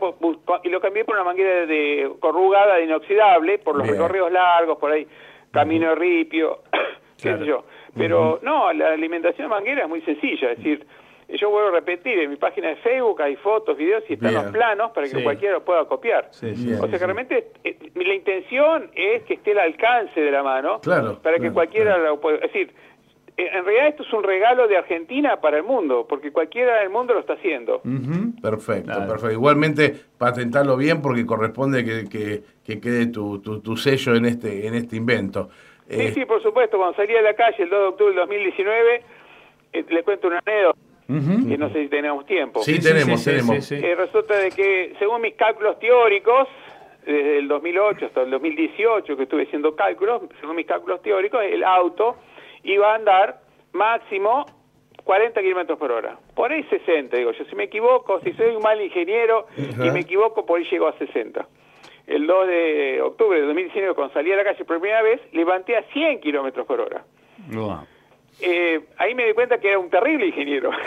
y 0.65 0.69
lo 0.71 0.81
cambié 0.81 1.05
por 1.05 1.17
una 1.17 1.25
manguera 1.25 1.67
de 1.67 2.11
corrugada 2.21 2.77
de 2.77 2.85
inoxidable, 2.85 3.59
por 3.59 3.75
los 3.77 3.83
Bien. 3.83 3.97
recorridos 3.97 4.31
largos, 4.33 4.79
por 4.79 4.93
ahí, 4.93 5.07
camino 5.51 5.89
de 5.91 5.95
ripio, 5.97 6.63
qué 7.21 7.37
sé 7.37 7.45
yo. 7.45 7.65
Pero 7.97 8.39
no, 8.43 8.73
la 8.73 8.93
alimentación 8.93 9.49
de 9.49 9.55
manguera 9.55 9.83
es 9.83 9.89
muy 9.89 10.01
sencilla, 10.03 10.53
es 10.53 10.59
decir, 10.59 10.87
yo 11.29 11.51
vuelvo 11.51 11.69
a 11.69 11.73
repetir, 11.73 12.19
en 12.21 12.31
mi 12.31 12.37
página 12.37 12.69
de 12.69 12.77
Facebook 12.77 13.21
hay 13.21 13.37
fotos, 13.37 13.77
videos 13.77 14.03
y 14.09 14.15
están 14.15 14.31
Bien. 14.31 14.43
los 14.45 14.53
planos 14.53 14.91
para 14.93 15.07
que 15.07 15.17
Sí. 15.17 15.23
cualquiera 15.23 15.55
lo 15.55 15.65
pueda 15.65 15.85
copiar. 15.85 16.29
Sí, 16.31 16.55
sí. 16.57 16.73
O 16.73 16.79
sea 16.89 16.99
que 16.99 17.05
realmente 17.05 17.53
eh, 17.65 17.77
la 17.95 18.15
intención 18.15 18.91
es 18.95 19.23
que 19.25 19.35
esté 19.35 19.53
al 19.53 19.59
alcance 19.59 20.21
de 20.21 20.31
la 20.31 20.43
mano 20.43 20.81
Claro, 20.81 21.19
para 21.23 21.35
que 21.37 21.41
claro, 21.43 21.55
cualquiera 21.55 21.95
claro. 21.97 22.05
lo 22.11 22.21
pueda. 22.21 22.37
Es 22.39 22.53
decir, 22.53 22.73
eh, 23.37 23.51
en 23.53 23.65
realidad 23.65 23.89
esto 23.89 24.03
es 24.05 24.13
un 24.15 24.23
regalo 24.25 24.67
de 24.69 24.79
Argentina 24.79 25.39
para 25.41 25.59
el 25.59 25.65
mundo, 25.65 26.07
porque 26.09 26.33
cualquiera 26.33 26.81
del 26.81 26.89
mundo 26.91 27.13
lo 27.15 27.21
está 27.21 27.35
haciendo. 27.35 27.83
Perfecto, 28.43 28.87
Claro. 28.93 29.07
perfecto. 29.09 29.31
Igualmente, 29.33 29.95
patentarlo 30.17 30.77
bien 30.77 31.03
porque 31.03 31.27
corresponde 31.27 31.85
que, 31.85 32.09
que, 32.09 32.43
que 32.65 32.81
quede 32.81 33.07
tu, 33.09 33.41
tu, 33.41 33.61
tu 33.61 33.77
sello 33.77 34.15
en 34.15 34.25
este, 34.25 34.67
en 34.67 34.75
este 34.75 34.97
invento. 34.97 35.51
Sí, 35.89 35.97
Eh, 36.01 36.13
sí, 36.15 36.25
por 36.25 36.43
supuesto, 36.43 36.77
cuando 36.79 36.97
salí 36.97 37.15
a 37.17 37.23
la 37.23 37.35
calle 37.35 37.63
el 37.63 37.71
2 37.71 37.79
de 37.81 37.87
octubre 37.89 38.11
del 38.15 38.21
2019, 38.27 39.03
eh, 39.73 39.85
les 39.89 40.05
cuento 40.05 40.27
una 40.29 40.41
anécdota, 40.45 40.79
Ujú. 41.09 41.49
que 41.49 41.57
no 41.57 41.71
sé 41.71 41.83
si 41.85 41.89
tenemos 41.89 42.27
tiempo. 42.27 42.63
Sí, 42.63 42.75
Sí, 42.75 42.81
tenemos, 42.89 43.21
sí, 43.23 43.31
tenemos. 43.31 43.65
sí, 43.65 43.77
sí. 43.81 43.85
Eh, 43.85 43.95
resulta 43.95 44.37
de 44.37 44.51
que, 44.51 44.95
según 44.99 45.23
mis 45.23 45.35
cálculos 45.35 45.79
teóricos, 45.79 46.49
desde 47.07 47.39
el 47.39 47.49
2008 47.49 48.07
hasta 48.07 48.23
el 48.23 48.31
2018 48.31 49.17
que 49.17 49.23
estuve 49.23 49.45
haciendo 49.45 49.75
cálculos, 49.75 50.23
según 50.41 50.57
mis 50.57 50.67
cálculos 50.67 51.01
teóricos, 51.01 51.41
el 51.43 51.65
auto 51.65 52.17
iba 52.65 52.93
a 52.93 52.97
andar 52.97 53.41
máximo 53.73 54.45
40 55.05 55.41
kilómetros 55.41 55.79
por 55.79 55.91
hora. 55.91 56.19
Por 56.35 56.53
ahí 56.53 56.63
60, 56.65 57.17
digo 57.17 57.33
yo. 57.33 57.45
Si 57.47 57.57
me 57.57 57.65
equivoco, 57.65 58.21
si 58.21 58.33
soy 58.35 58.55
un 58.55 58.63
mal 58.63 58.79
ingeniero 58.83 59.47
y 59.57 59.91
me 59.91 60.01
equivoco, 60.01 60.45
por 60.45 60.59
ahí 60.59 60.67
llego 60.71 60.87
a 60.89 60.93
60. 60.99 61.47
El 62.07 62.27
2 62.27 62.47
de 62.49 63.01
octubre 63.03 63.41
de 63.41 63.47
2019, 63.47 63.95
cuando 63.95 64.13
salí 64.13 64.31
a 64.33 64.37
la 64.37 64.45
calle 64.45 64.63
por 64.67 64.79
primera 64.79 65.01
vez, 65.03 65.21
levanté 65.33 65.77
a 65.77 65.83
100 65.85 66.21
kilómetros 66.21 66.67
por 66.67 66.81
hora. 66.81 67.05
Wow. 67.53 67.81
Eh, 68.41 68.81
ahí 68.99 69.17
me 69.17 69.27
di 69.27 69.33
cuenta 69.33 69.59
que 69.59 69.69
era 69.71 69.81
un 69.81 69.91
terrible 69.91 70.27
ingeniero. 70.27 70.71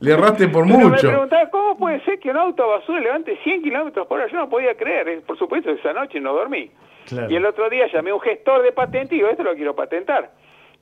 Le 0.00 0.12
erraste 0.12 0.48
por 0.48 0.64
Pero 0.66 0.78
me 0.78 0.84
mucho. 0.86 1.08
preguntaba, 1.08 1.48
¿cómo 1.50 1.76
puede 1.78 2.00
ser 2.04 2.18
que 2.18 2.30
un 2.30 2.36
auto 2.36 2.64
a 2.64 2.78
basura 2.78 3.00
levante 3.00 3.38
100 3.42 3.62
kilómetros 3.62 4.06
por 4.06 4.20
hora? 4.20 4.30
Yo 4.30 4.36
no 4.38 4.48
podía 4.48 4.74
creer. 4.76 5.08
eh, 5.08 5.20
Por 5.26 5.38
supuesto, 5.38 5.70
esa 5.70 5.92
noche 5.92 6.20
no 6.20 6.34
dormí. 6.34 6.70
Claro. 7.06 7.30
Y 7.30 7.36
el 7.36 7.44
otro 7.46 7.68
día 7.70 7.86
llamé 7.92 8.10
a 8.10 8.14
un 8.14 8.20
gestor 8.20 8.62
de 8.62 8.72
patente 8.72 9.14
y 9.14 9.18
digo, 9.18 9.30
esto 9.30 9.42
lo 9.42 9.54
quiero 9.54 9.74
patentar. 9.74 10.30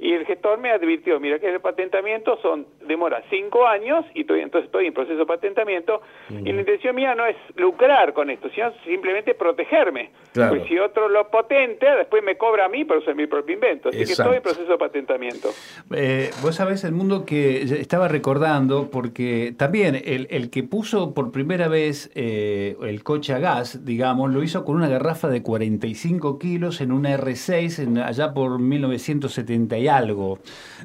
Y 0.04 0.14
el 0.14 0.26
gestor 0.26 0.58
me 0.58 0.72
advirtió, 0.72 1.20
mira 1.20 1.38
que 1.38 1.48
el 1.48 1.60
patentamiento 1.60 2.36
son 2.42 2.66
demora 2.88 3.22
cinco 3.30 3.68
años 3.68 4.04
y 4.14 4.22
estoy, 4.22 4.40
entonces 4.40 4.66
estoy 4.66 4.86
en 4.86 4.94
proceso 4.94 5.16
de 5.16 5.26
patentamiento 5.26 6.00
y 6.28 6.50
la 6.52 6.58
intención 6.60 6.96
mía 6.96 7.14
no 7.14 7.24
es 7.24 7.36
lucrar 7.54 8.12
con 8.12 8.28
esto, 8.28 8.48
sino 8.52 8.72
simplemente 8.84 9.34
protegerme. 9.34 10.10
Claro. 10.32 10.56
Pues 10.56 10.66
si 10.68 10.76
otro 10.78 11.08
lo 11.08 11.30
patenta, 11.30 11.94
después 11.94 12.20
me 12.24 12.36
cobra 12.36 12.64
a 12.64 12.68
mí 12.68 12.84
por 12.84 12.96
usar 12.96 13.14
mi 13.14 13.28
propio 13.28 13.54
invento. 13.54 13.90
Así 13.90 13.98
que 13.98 14.04
estoy 14.12 14.36
en 14.38 14.42
proceso 14.42 14.72
de 14.72 14.76
patentamiento. 14.78 15.50
Eh, 15.94 16.30
vos 16.42 16.56
sabés 16.56 16.82
el 16.82 16.92
mundo 16.92 17.24
que 17.24 17.62
estaba 17.62 18.08
recordando, 18.08 18.90
porque 18.90 19.54
también 19.56 19.94
el, 20.04 20.26
el 20.30 20.50
que 20.50 20.64
puso 20.64 21.14
por 21.14 21.30
primera 21.30 21.68
vez 21.68 22.10
eh, 22.16 22.74
el 22.82 23.04
coche 23.04 23.34
a 23.34 23.38
gas, 23.38 23.84
digamos, 23.84 24.32
lo 24.32 24.42
hizo 24.42 24.64
con 24.64 24.74
una 24.74 24.88
garrafa 24.88 25.28
de 25.28 25.42
45 25.44 26.40
kilos 26.40 26.80
en 26.80 26.90
una 26.90 27.16
R6 27.16 27.78
en- 27.84 27.98
allá 27.98 28.34
por 28.34 28.58
1970 28.58 29.78
y 29.78 29.91
algo, 29.96 30.38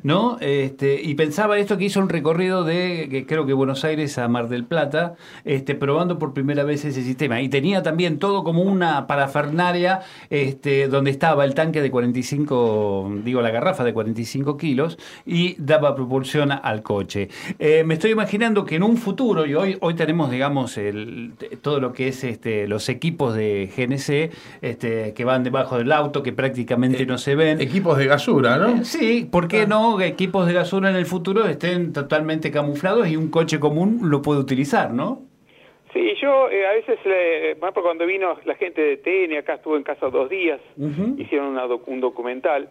¿no? 0.04 0.38
Este, 0.40 1.02
y 1.02 1.16
pensaba 1.16 1.58
esto 1.58 1.78
que 1.78 1.86
hizo 1.86 2.00
un 2.00 2.10
recorrido 2.10 2.64
de, 2.64 3.08
que 3.10 3.26
creo 3.26 3.46
que 3.46 3.54
Buenos 3.54 3.84
Aires 3.84 4.18
a 4.18 4.28
Mar 4.28 4.50
del 4.50 4.66
Plata, 4.66 5.16
este, 5.46 5.76
probando 5.76 6.20
por 6.20 6.34
primera 6.34 6.64
vez 6.64 6.86
ese 6.86 7.04
sistema. 7.04 7.42
Y 7.42 7.50
tenía 7.50 7.84
también 7.84 8.20
todo 8.20 8.44
como 8.44 8.62
una 8.62 9.08
parafernaria 9.08 10.02
este, 10.30 10.88
donde 10.88 11.12
estaba 11.12 11.46
el 11.46 11.54
tanque 11.54 11.82
de 11.82 11.92
45, 11.92 13.20
digo, 13.24 13.42
la 13.42 13.52
garrafa 13.52 13.84
de 13.84 13.94
45 13.94 14.58
kilos 14.58 14.98
y 15.26 15.56
daba 15.60 15.96
propulsión 15.96 16.52
al 16.52 16.84
coche. 16.84 17.30
Eh, 17.60 17.84
me 17.86 17.96
estoy 17.96 18.12
imaginando 18.12 18.66
que 18.66 18.76
en 18.76 18.84
un 18.84 18.98
futuro, 18.98 19.46
y 19.46 19.56
hoy, 19.56 19.78
hoy 19.82 19.94
tenemos, 19.96 20.32
digamos, 20.32 20.78
el, 20.78 21.34
todo 21.62 21.80
lo 21.80 21.94
que 21.94 22.10
es 22.10 22.24
este, 22.24 22.68
los 22.68 22.90
equipos 22.90 23.36
de 23.36 23.70
GNC 23.76 24.36
este, 24.62 25.14
que 25.14 25.26
van 25.26 25.44
debajo 25.44 25.78
del 25.78 25.92
auto, 25.92 26.24
que 26.24 26.34
prácticamente 26.34 27.06
no 27.06 27.18
se 27.18 27.36
ven. 27.36 27.62
Equipos 27.62 27.98
de 27.98 28.08
gasura, 28.08 28.58
¿no? 28.58 28.84
Sí, 28.88 29.28
¿por 29.30 29.50
qué 29.50 29.68
no 29.68 30.00
equipos 30.00 30.48
de 30.48 30.54
gasura 30.54 30.90
en 30.90 30.96
el 30.96 31.06
futuro 31.06 31.46
estén 31.46 31.92
totalmente 31.92 32.52
camuflados 32.52 33.10
y 33.10 33.18
un 33.18 33.30
coche 33.30 33.60
común 33.60 34.00
lo 34.04 34.22
puede 34.22 34.40
utilizar, 34.40 34.92
¿no? 34.92 35.24
Sí, 35.92 36.14
yo 36.22 36.50
eh, 36.50 36.66
a 36.66 36.72
veces, 36.72 36.98
eh, 37.04 37.56
por 37.60 37.68
ejemplo, 37.68 37.84
cuando 37.84 38.06
vino 38.06 38.38
la 38.46 38.56
gente 38.56 38.82
de 38.82 38.98
TN, 38.98 39.40
acá 39.40 39.56
estuvo 39.56 39.76
en 39.76 39.84
casa 39.84 40.10
dos 40.10 40.30
días, 40.30 40.62
hicieron 41.18 41.48
una 41.48 41.66
un 41.66 42.00
documental, 42.00 42.70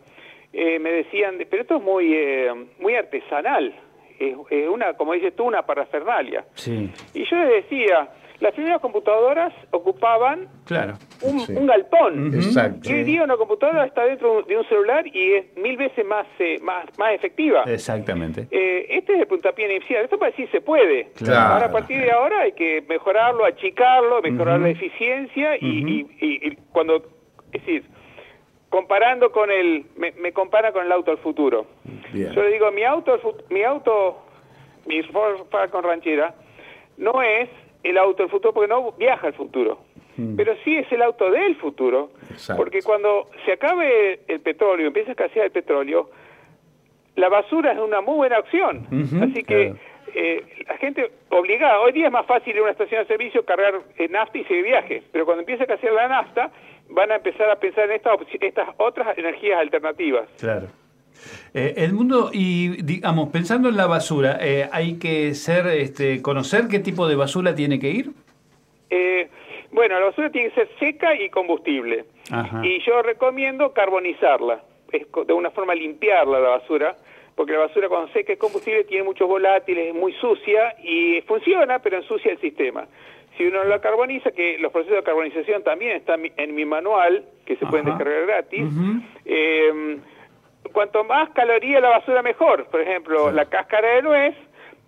eh, 0.54 0.78
me 0.78 0.90
decían, 0.90 1.36
pero 1.50 1.62
esto 1.62 1.76
es 1.76 1.82
muy, 1.82 2.14
eh, 2.14 2.50
muy 2.80 2.94
artesanal, 2.94 3.74
es, 4.18 4.34
es, 4.48 4.68
una, 4.70 4.94
como 4.94 5.12
dices 5.12 5.36
tú, 5.36 5.44
una 5.44 5.66
parafernalia. 5.66 6.46
Sí. 6.54 6.90
Y 7.12 7.24
yo 7.26 7.36
les 7.36 7.68
decía, 7.68 8.08
las 8.40 8.52
primeras 8.52 8.80
computadoras 8.80 9.52
ocupaban 9.70 10.48
Claro. 10.66 10.94
un, 11.22 11.40
Sí. 11.40 11.52
un 11.54 11.66
galpón. 11.66 12.34
Exacto. 12.34 12.88
Y 12.90 12.92
hoy 12.94 13.04
día 13.04 13.22
una 13.24 13.36
computadora 13.36 13.84
está 13.86 14.04
dentro 14.04 14.42
de 14.42 14.58
un 14.58 14.64
celular 14.68 15.06
y 15.06 15.32
es 15.32 15.56
mil 15.56 15.76
veces 15.76 16.04
más, 16.04 16.26
eh, 16.38 16.58
más, 16.62 16.84
más 16.98 17.12
efectiva. 17.14 17.62
Exactamente. 17.66 18.46
Eh, 18.50 18.86
este 18.90 19.14
es 19.14 19.20
el 19.20 19.26
puntapié 19.26 19.74
inicial. 19.74 20.04
Esto 20.04 20.18
para 20.18 20.30
decir 20.32 20.50
se 20.50 20.60
puede. 20.60 21.12
Claro. 21.16 21.54
Ahora 21.54 21.66
a 21.66 21.72
partir 21.72 22.00
de 22.02 22.10
ahora 22.12 22.40
hay 22.42 22.52
que 22.52 22.82
mejorarlo, 22.88 23.44
achicarlo, 23.44 24.20
mejorar 24.22 24.60
la 24.60 24.68
eficiencia 24.70 25.56
y, 25.56 25.66
y- 25.66 26.06
y- 26.20 26.48
y 26.48 26.56
cuando, 26.72 26.96
es 27.52 27.64
decir, 27.64 27.84
comparando 28.68 29.30
con 29.32 29.50
el, 29.50 29.86
me, 29.96 30.12
me 30.12 30.32
compara 30.32 30.72
con 30.72 30.84
el 30.84 30.92
auto 30.92 31.10
del 31.10 31.18
futuro. 31.20 31.66
Bien. 32.12 32.32
Yo 32.32 32.42
le 32.42 32.50
digo, 32.50 32.70
mi 32.72 32.82
auto, 32.84 33.18
mi 33.50 33.62
auto, 33.62 34.18
mi 34.86 35.02
Ford 35.04 35.46
Falcon 35.50 35.84
ranchera, 35.84 36.34
no 36.98 37.22
es 37.22 37.48
el 37.88 37.98
auto 37.98 38.22
del 38.22 38.30
futuro 38.30 38.52
porque 38.52 38.68
no 38.68 38.92
viaja 38.92 39.26
al 39.28 39.34
futuro. 39.34 39.78
Pero 40.34 40.54
sí 40.64 40.78
es 40.78 40.90
el 40.92 41.02
auto 41.02 41.30
del 41.30 41.56
futuro, 41.56 42.08
Exacto. 42.30 42.56
porque 42.62 42.80
cuando 42.80 43.28
se 43.44 43.52
acabe 43.52 44.20
el 44.28 44.40
petróleo, 44.40 44.86
empieza 44.86 45.10
a 45.10 45.12
escasear 45.12 45.44
el 45.44 45.52
petróleo, 45.52 46.08
la 47.16 47.28
basura 47.28 47.72
es 47.72 47.78
una 47.78 48.00
muy 48.00 48.16
buena 48.16 48.38
opción. 48.38 48.86
Así 49.22 49.42
que 49.44 49.72
claro. 49.72 49.78
eh, 50.14 50.42
la 50.66 50.78
gente 50.78 51.10
obligada, 51.28 51.80
hoy 51.80 51.92
día 51.92 52.06
es 52.06 52.12
más 52.12 52.24
fácil 52.24 52.56
a 52.56 52.62
una 52.62 52.70
estación 52.70 53.02
de 53.02 53.08
servicio, 53.08 53.44
cargar 53.44 53.74
eh, 53.98 54.08
nafta 54.08 54.38
y 54.38 54.44
seguir 54.44 54.64
viaje, 54.64 55.02
pero 55.12 55.26
cuando 55.26 55.40
empiece 55.40 55.64
a 55.64 55.66
escasear 55.66 55.92
la 55.92 56.08
nafta, 56.08 56.50
van 56.88 57.12
a 57.12 57.16
empezar 57.16 57.50
a 57.50 57.56
pensar 57.56 57.84
en 57.84 57.96
estas, 57.96 58.16
estas 58.40 58.68
otras 58.78 59.18
energías 59.18 59.60
alternativas. 59.60 60.28
Claro. 60.38 60.68
Eh, 61.54 61.74
Edmundo, 61.76 62.30
y 62.32 62.82
digamos, 62.82 63.30
pensando 63.30 63.68
en 63.68 63.76
la 63.76 63.86
basura, 63.86 64.38
eh, 64.40 64.68
hay 64.72 64.98
que 64.98 65.34
ser, 65.34 65.66
este, 65.68 66.22
conocer 66.22 66.68
qué 66.68 66.78
tipo 66.78 67.08
de 67.08 67.16
basura 67.16 67.54
tiene 67.54 67.78
que 67.78 67.90
ir. 67.90 68.10
Eh, 68.90 69.28
bueno, 69.72 69.98
la 69.98 70.06
basura 70.06 70.30
tiene 70.30 70.50
que 70.50 70.54
ser 70.54 70.68
seca 70.78 71.14
y 71.14 71.28
combustible. 71.30 72.04
Ajá. 72.30 72.60
Y 72.64 72.80
yo 72.84 73.02
recomiendo 73.02 73.72
carbonizarla, 73.72 74.60
es 74.92 75.06
de 75.26 75.32
una 75.32 75.50
forma 75.50 75.74
limpiarla 75.74 76.40
la 76.40 76.48
basura, 76.50 76.96
porque 77.34 77.52
la 77.52 77.60
basura 77.60 77.88
cuando 77.88 78.12
seca 78.12 78.32
y 78.32 78.36
combustible 78.36 78.84
tiene 78.84 79.04
muchos 79.04 79.28
volátiles, 79.28 79.88
es 79.88 79.94
muy 79.94 80.12
sucia 80.14 80.74
y 80.82 81.20
funciona, 81.22 81.78
pero 81.78 81.98
ensucia 81.98 82.32
el 82.32 82.40
sistema. 82.40 82.86
Si 83.36 83.44
uno 83.44 83.64
la 83.64 83.80
carboniza, 83.80 84.30
que 84.30 84.56
los 84.58 84.72
procesos 84.72 84.96
de 84.96 85.02
carbonización 85.02 85.62
también 85.62 85.96
están 85.96 86.22
en 86.36 86.54
mi 86.54 86.64
manual, 86.64 87.24
que 87.44 87.56
se 87.56 87.66
pueden 87.66 87.84
descargar 87.84 88.26
gratis, 88.26 88.64
eh, 89.26 89.98
cuanto 90.72 91.04
más 91.04 91.30
caloría 91.30 91.80
la 91.80 91.90
basura 91.90 92.22
mejor. 92.22 92.66
Por 92.66 92.80
ejemplo, 92.80 93.30
la 93.30 93.44
cáscara 93.46 93.96
de 93.96 94.02
nuez 94.02 94.34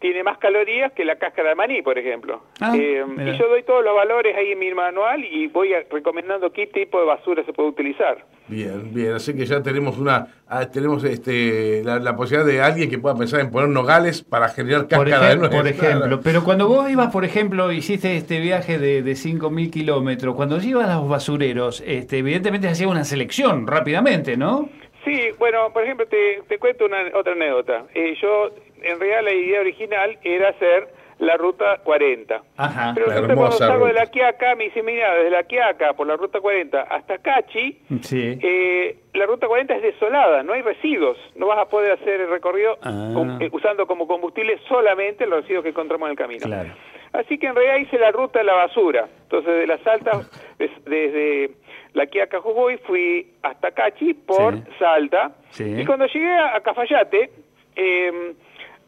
tiene 0.00 0.22
más 0.22 0.38
calorías 0.38 0.92
que 0.92 1.04
la 1.04 1.16
cáscara 1.16 1.48
de 1.48 1.54
maní, 1.56 1.82
por 1.82 1.98
ejemplo. 1.98 2.40
Ah, 2.60 2.72
Eh, 2.76 3.02
y 3.04 3.36
yo 3.36 3.48
doy 3.48 3.64
todos 3.64 3.82
los 3.84 3.96
valores 3.96 4.36
ahí 4.36 4.52
en 4.52 4.58
mi 4.60 4.72
manual 4.72 5.24
y 5.24 5.48
voy 5.48 5.74
a- 5.74 5.82
recomendando 5.90 6.52
qué 6.52 6.68
tipo 6.68 7.00
de 7.00 7.06
basura 7.06 7.42
se 7.44 7.52
puede 7.52 7.70
utilizar. 7.70 8.24
Bien, 8.46 8.94
bien, 8.94 9.12
así 9.14 9.34
que 9.34 9.44
ya 9.44 9.60
tenemos 9.60 9.98
una 9.98 10.28
ah, 10.48 10.70
tenemos 10.70 11.02
este 11.04 11.82
la, 11.84 11.98
la 11.98 12.14
posibilidad 12.16 12.46
de 12.50 12.62
alguien 12.62 12.88
que 12.88 12.98
pueda 12.98 13.16
pensar 13.16 13.40
en 13.40 13.50
poner 13.50 13.68
nogales 13.70 14.22
para 14.22 14.48
generar 14.50 14.82
Por, 14.86 15.04
cáscara 15.10 15.28
de 15.30 15.34
ejem- 15.34 15.38
nuez. 15.40 15.50
por 15.50 15.66
ejemplo, 15.66 15.98
Claro. 16.06 16.20
pero 16.22 16.44
cuando 16.44 16.68
vos 16.68 16.88
ibas, 16.88 17.12
por 17.12 17.24
ejemplo, 17.24 17.72
hiciste 17.72 18.16
este 18.16 18.38
viaje 18.40 18.78
de, 18.78 19.02
de 19.02 19.12
5.000 19.16 19.68
kilómetros, 19.70 20.36
cuando 20.36 20.62
ibas 20.62 20.88
a 20.88 20.94
los 20.94 21.08
basureros, 21.08 21.82
este, 21.84 22.18
evidentemente 22.18 22.68
hacía 22.68 22.86
una 22.88 23.02
selección 23.04 23.66
rápidamente, 23.66 24.36
¿no? 24.36 24.68
Sí, 25.08 25.30
bueno, 25.38 25.72
por 25.72 25.82
ejemplo, 25.84 26.06
te, 26.06 26.42
te 26.48 26.58
cuento 26.58 26.84
una 26.86 27.02
otra 27.14 27.32
anécdota. 27.32 27.84
Eh, 27.94 28.14
yo, 28.20 28.50
en 28.82 29.00
realidad, 29.00 29.22
la 29.24 29.32
idea 29.32 29.60
original 29.60 30.18
era 30.22 30.50
hacer 30.50 30.88
la 31.18 31.36
ruta 31.36 31.78
40. 31.82 32.42
Ajá. 32.58 32.92
Pero 32.94 33.06
la 33.08 33.34
cuando 33.34 33.52
salgo 33.52 33.86
de 33.86 33.92
la 33.94 34.06
Quiaca, 34.06 34.54
me 34.54 34.64
dice, 34.64 34.82
mira, 34.84 35.14
desde 35.14 35.30
la 35.30 35.42
Quiaca 35.44 35.94
por 35.94 36.06
la 36.06 36.16
ruta 36.16 36.40
40 36.40 36.82
hasta 36.82 37.18
Cachi, 37.18 37.80
Sí. 38.02 38.38
eh, 38.40 38.96
la 39.14 39.26
ruta 39.26 39.48
40 39.48 39.74
es 39.76 39.82
desolada, 39.82 40.44
no 40.44 40.52
hay 40.52 40.62
residuos, 40.62 41.16
no 41.34 41.46
vas 41.48 41.58
a 41.58 41.64
poder 41.68 41.92
hacer 41.92 42.20
el 42.20 42.30
recorrido 42.30 42.78
Ah. 42.82 43.10
con- 43.14 43.42
eh, 43.42 43.48
usando 43.50 43.86
como 43.88 44.06
combustible 44.06 44.60
solamente 44.68 45.26
los 45.26 45.40
residuos 45.40 45.64
que 45.64 45.70
encontramos 45.70 46.06
en 46.06 46.10
el 46.12 46.16
camino. 46.18 46.46
Claro. 46.46 46.70
Así 47.12 47.38
que 47.38 47.46
en 47.46 47.54
realidad 47.54 47.76
hice 47.78 47.98
la 47.98 48.10
ruta 48.12 48.38
de 48.40 48.44
la 48.44 48.54
basura. 48.54 49.08
Entonces 49.22 49.54
de 49.60 49.66
las 49.66 49.86
altas, 49.86 50.30
des- 50.58 50.84
desde 50.84 51.50
la 51.94 52.06
Quiaca 52.06 52.40
Jujuy 52.40 52.76
fui 52.78 53.32
hasta 53.42 53.70
Cachi 53.72 54.14
por 54.14 54.54
Sí. 54.54 54.62
Salta. 54.78 55.32
Sí. 55.50 55.64
Y 55.80 55.84
cuando 55.86 56.06
llegué 56.06 56.32
a, 56.34 56.60
Cafayate, 56.60 57.30
eh, 57.76 58.34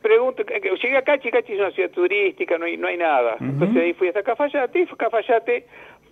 pregunto, 0.03 0.43
llegué 0.45 0.97
a 0.97 1.03
Cachi, 1.03 1.31
Cachi 1.31 1.55
es 1.55 1.61
una 1.61 1.71
ciudad 1.71 1.91
turística, 1.91 2.59
no 2.59 2.67
hay, 2.67 2.77
no 2.77 2.89
hay 2.89 2.97
nada. 2.99 3.37
Entonces 3.41 3.83
ahí 3.83 3.93
fui 3.95 4.09
hasta 4.09 4.23
Cafayate 4.23 4.79
y 4.81 4.87
Cafayate 4.87 5.67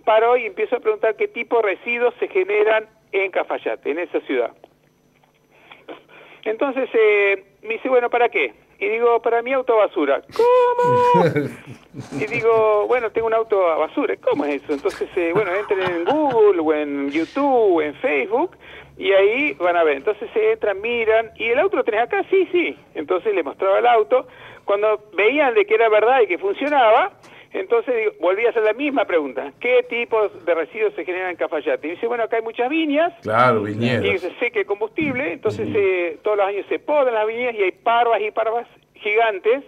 paro 0.05 0.37
y 0.39 0.47
empiezo 0.47 0.77
a 0.77 0.81
preguntar 0.81 1.15
qué 1.17 1.29
tipo 1.29 1.57
de 1.61 1.75
residuos 1.75 2.15
se 2.19 2.29
generan 2.29 2.87
en 3.13 3.31
Cafayate, 3.31 3.91
en 3.91 3.99
esa 3.99 4.21
ciudad. 4.21 4.53
Entonces 6.45 6.89
eh, 6.95 7.45
me 7.63 7.75
dice, 7.75 7.89
bueno, 7.89 8.09
¿para 8.09 8.29
qué? 8.29 8.55
Y 8.81 8.87
digo, 8.89 9.21
para 9.21 9.43
mi 9.43 9.53
auto 9.53 9.75
a 9.75 9.87
basura. 9.87 10.23
¿Cómo? 10.37 10.98
Y 12.21 12.27
digo, 12.27 12.87
bueno, 12.87 13.11
tengo 13.11 13.27
un 13.27 13.35
auto 13.35 13.67
a 13.69 13.77
basura. 13.77 14.15
¿Cómo 14.17 14.45
es 14.45 14.63
eso? 14.63 14.73
Entonces, 14.75 15.09
eh, 15.17 15.33
bueno, 15.35 15.53
entren 15.55 15.81
en 15.83 16.05
Google 16.05 16.61
o 16.61 16.73
en 16.75 17.11
YouTube 17.11 17.77
o 17.77 17.83
en 17.83 17.95
Facebook 17.97 18.57
y 18.97 19.13
ahí 19.13 19.53
van 19.55 19.77
a 19.77 19.85
ver. 19.85 19.97
Entonces 19.99 20.29
se 20.33 20.53
entran, 20.53 20.81
miran. 20.81 21.31
¿Y 21.37 21.45
el 21.47 21.59
auto 21.59 21.77
lo 21.77 21.85
tenés 21.85 22.03
acá? 22.03 22.25
Sí, 22.31 22.49
sí. 22.53 22.77
Entonces 22.95 23.35
le 23.35 23.43
mostraba 23.43 23.79
el 23.79 23.87
auto. 23.87 24.27
Cuando 24.65 25.09
veían 25.17 25.55
de 25.55 25.65
que 25.65 25.75
era 25.75 25.89
verdad 25.89 26.21
y 26.21 26.27
que 26.27 26.39
funcionaba, 26.39 27.13
entonces 27.53 27.97
digo, 27.97 28.13
volví 28.21 28.45
a 28.47 28.51
hacer 28.51 28.63
la 28.63 28.75
misma 28.75 29.05
pregunta. 29.07 29.53
¿Qué 29.61 29.85
tipos 29.89 30.45
de 30.45 30.55
residuos 30.55 30.93
se 30.95 31.05
generan 31.05 31.31
en 31.31 31.37
Cafayate? 31.37 31.87
Y 31.89 31.91
dice, 31.93 32.07
bueno, 32.07 32.25
acá 32.25 32.37
hay 32.37 32.43
muchas 32.43 32.69
viñas 32.69 33.13
Claro, 33.23 33.67
y 33.67 33.73
viñedos. 33.73 34.21
se 34.21 34.35
seque 34.35 34.67
combustible, 34.67 35.33
entonces 35.33 35.67
eh, 35.75 36.19
todos 36.23 36.37
los 36.37 36.47
años 36.47 36.67
se 36.69 36.79
podan 36.79 37.15
las 37.15 37.27
viñas 37.27 37.55
y 37.55 37.63
hay 37.63 37.73
parvas 37.73 38.21
y 38.21 38.31
parvas 38.31 38.67
gigantes 38.95 39.65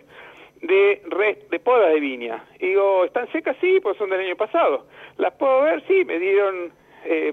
de 0.63 1.03
de 1.51 1.59
podas 1.61 1.93
de 1.93 2.01
viña. 2.01 2.45
Y 2.59 2.69
digo, 2.69 3.05
¿están 3.05 3.31
secas? 3.33 3.57
Sí, 3.61 3.81
pues 3.83 3.97
son 3.97 4.11
del 4.11 4.21
año 4.21 4.37
pasado. 4.37 4.87
¿Las 5.17 5.33
puedo 5.35 5.63
ver? 5.63 5.83
Sí, 5.87 6.05
me 6.05 6.19
dieron 6.19 6.73
eh, 7.05 7.33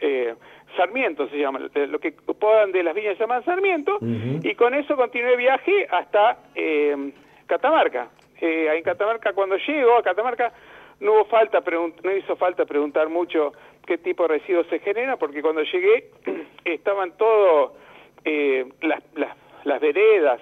eh, 0.00 0.34
sarmiento, 0.76 1.28
se 1.28 1.38
llama. 1.38 1.60
eh, 1.74 1.86
Lo 1.86 1.98
que 2.00 2.12
podan 2.12 2.72
de 2.72 2.82
las 2.82 2.94
viñas 2.94 3.16
se 3.16 3.22
llaman 3.22 3.44
sarmiento. 3.44 3.98
Y 4.42 4.54
con 4.54 4.74
eso 4.74 4.96
continué 4.96 5.36
viaje 5.36 5.86
hasta 5.90 6.38
eh, 6.54 7.12
Catamarca. 7.46 8.08
Eh, 8.40 8.68
ahí 8.68 8.78
en 8.78 8.84
Catamarca, 8.84 9.32
cuando 9.32 9.56
llego 9.56 9.96
a 9.96 10.02
Catamarca, 10.02 10.52
no 11.00 11.12
hubo 11.12 11.24
falta 11.26 11.62
no 12.02 12.16
hizo 12.16 12.36
falta 12.36 12.64
preguntar 12.64 13.08
mucho 13.08 13.52
qué 13.86 13.98
tipo 13.98 14.24
de 14.24 14.38
residuos 14.38 14.66
se 14.68 14.80
genera, 14.80 15.16
porque 15.16 15.42
cuando 15.42 15.62
llegué 15.62 16.10
estaban 16.64 17.16
todos 17.16 17.72
eh, 18.24 18.66
las, 18.80 19.02
las, 19.14 19.36
las 19.64 19.80
veredas, 19.80 20.40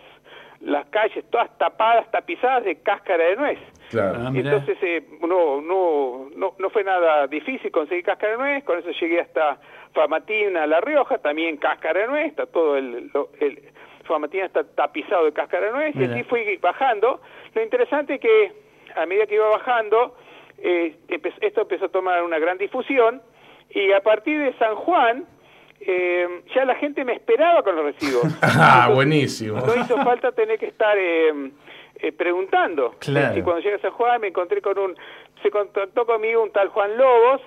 las 0.63 0.87
calles, 0.87 1.25
todas 1.31 1.51
tapadas, 1.59 2.11
tapizadas 2.11 2.65
de 2.65 2.77
cáscara 2.83 3.25
de 3.25 3.37
nuez. 3.37 3.59
Claro. 3.91 4.19
Ah. 4.23 4.31
Entonces 4.35 4.79
eh, 4.83 5.03
no, 5.21 5.61
no, 5.61 6.29
no, 6.37 6.55
no 6.59 6.71
fue 6.71 6.85
nada 6.85 7.27
difícil 7.27 7.71
conseguir 7.71 8.05
cáscara 8.05 8.33
de 8.33 8.39
nuez, 8.39 8.65
con 8.65 8.79
eso 8.79 8.91
llegué 8.91 9.21
hasta 9.21 9.59
Famatina, 9.93 10.67
La 10.67 10.81
Rioja, 10.81 11.19
también 11.19 11.57
cáscara 11.57 12.01
de 12.01 12.07
nuez, 12.07 12.27
está 12.29 12.47
todo 12.47 12.77
el, 12.77 13.11
lo- 13.13 13.29
el 13.41 13.61
Famatina 14.05 14.47
está 14.47 14.65
tapizado 14.65 15.25
de 15.27 15.33
cáscara 15.33 15.67
de 15.67 15.73
nuez, 15.73 15.97
y 15.97 16.05
así 16.05 16.23
fui 16.25 16.57
bajando. 16.59 17.21
Lo 17.55 17.63
interesante 17.63 18.15
es 18.15 18.21
que 18.21 18.53
a 18.97 19.07
medida 19.07 19.27
que 19.27 19.35
iba 19.37 19.49
bajando, 19.49 20.17
eh, 20.59 20.97
empe- 21.09 21.35
esto 21.41 21.63
empezó 21.63 21.85
a 21.87 21.89
tomar 21.89 22.23
una 22.23 22.39
gran 22.39 22.59
difusión, 22.59 23.21
y 23.71 23.93
a 23.93 24.01
partir 24.01 24.39
de 24.41 24.53
San 24.59 24.75
Juan, 24.77 25.25
eh, 25.87 26.43
ya 26.55 26.65
la 26.65 26.75
gente 26.77 27.05
me 27.05 27.15
esperaba 27.15 27.63
con 27.63 27.77
los 27.77 27.85
recibos. 27.85 28.25
ah, 28.43 28.91
buenísimo. 28.93 29.61
No 29.61 29.75
hizo 29.75 29.97
falta 29.99 30.33
tener 30.33 30.59
que 30.59 30.67
estar 30.67 30.97
eh, 30.97 31.51
eh, 31.97 32.13
preguntando. 32.13 32.95
Claro. 32.99 33.39
Y 33.39 33.43
cuando 33.43 33.63
llegué 33.63 33.77
a 33.77 33.81
San 33.81 33.93
Juan 33.93 34.21
me 34.21 34.29
encontré 34.29 34.61
con 34.63 34.79
un... 34.79 34.97
Se 35.43 35.51
contactó 35.51 36.07
conmigo 36.07 36.43
un 36.43 36.53
tal 36.53 36.69
Juan 36.69 36.97
Lobos 36.97 37.41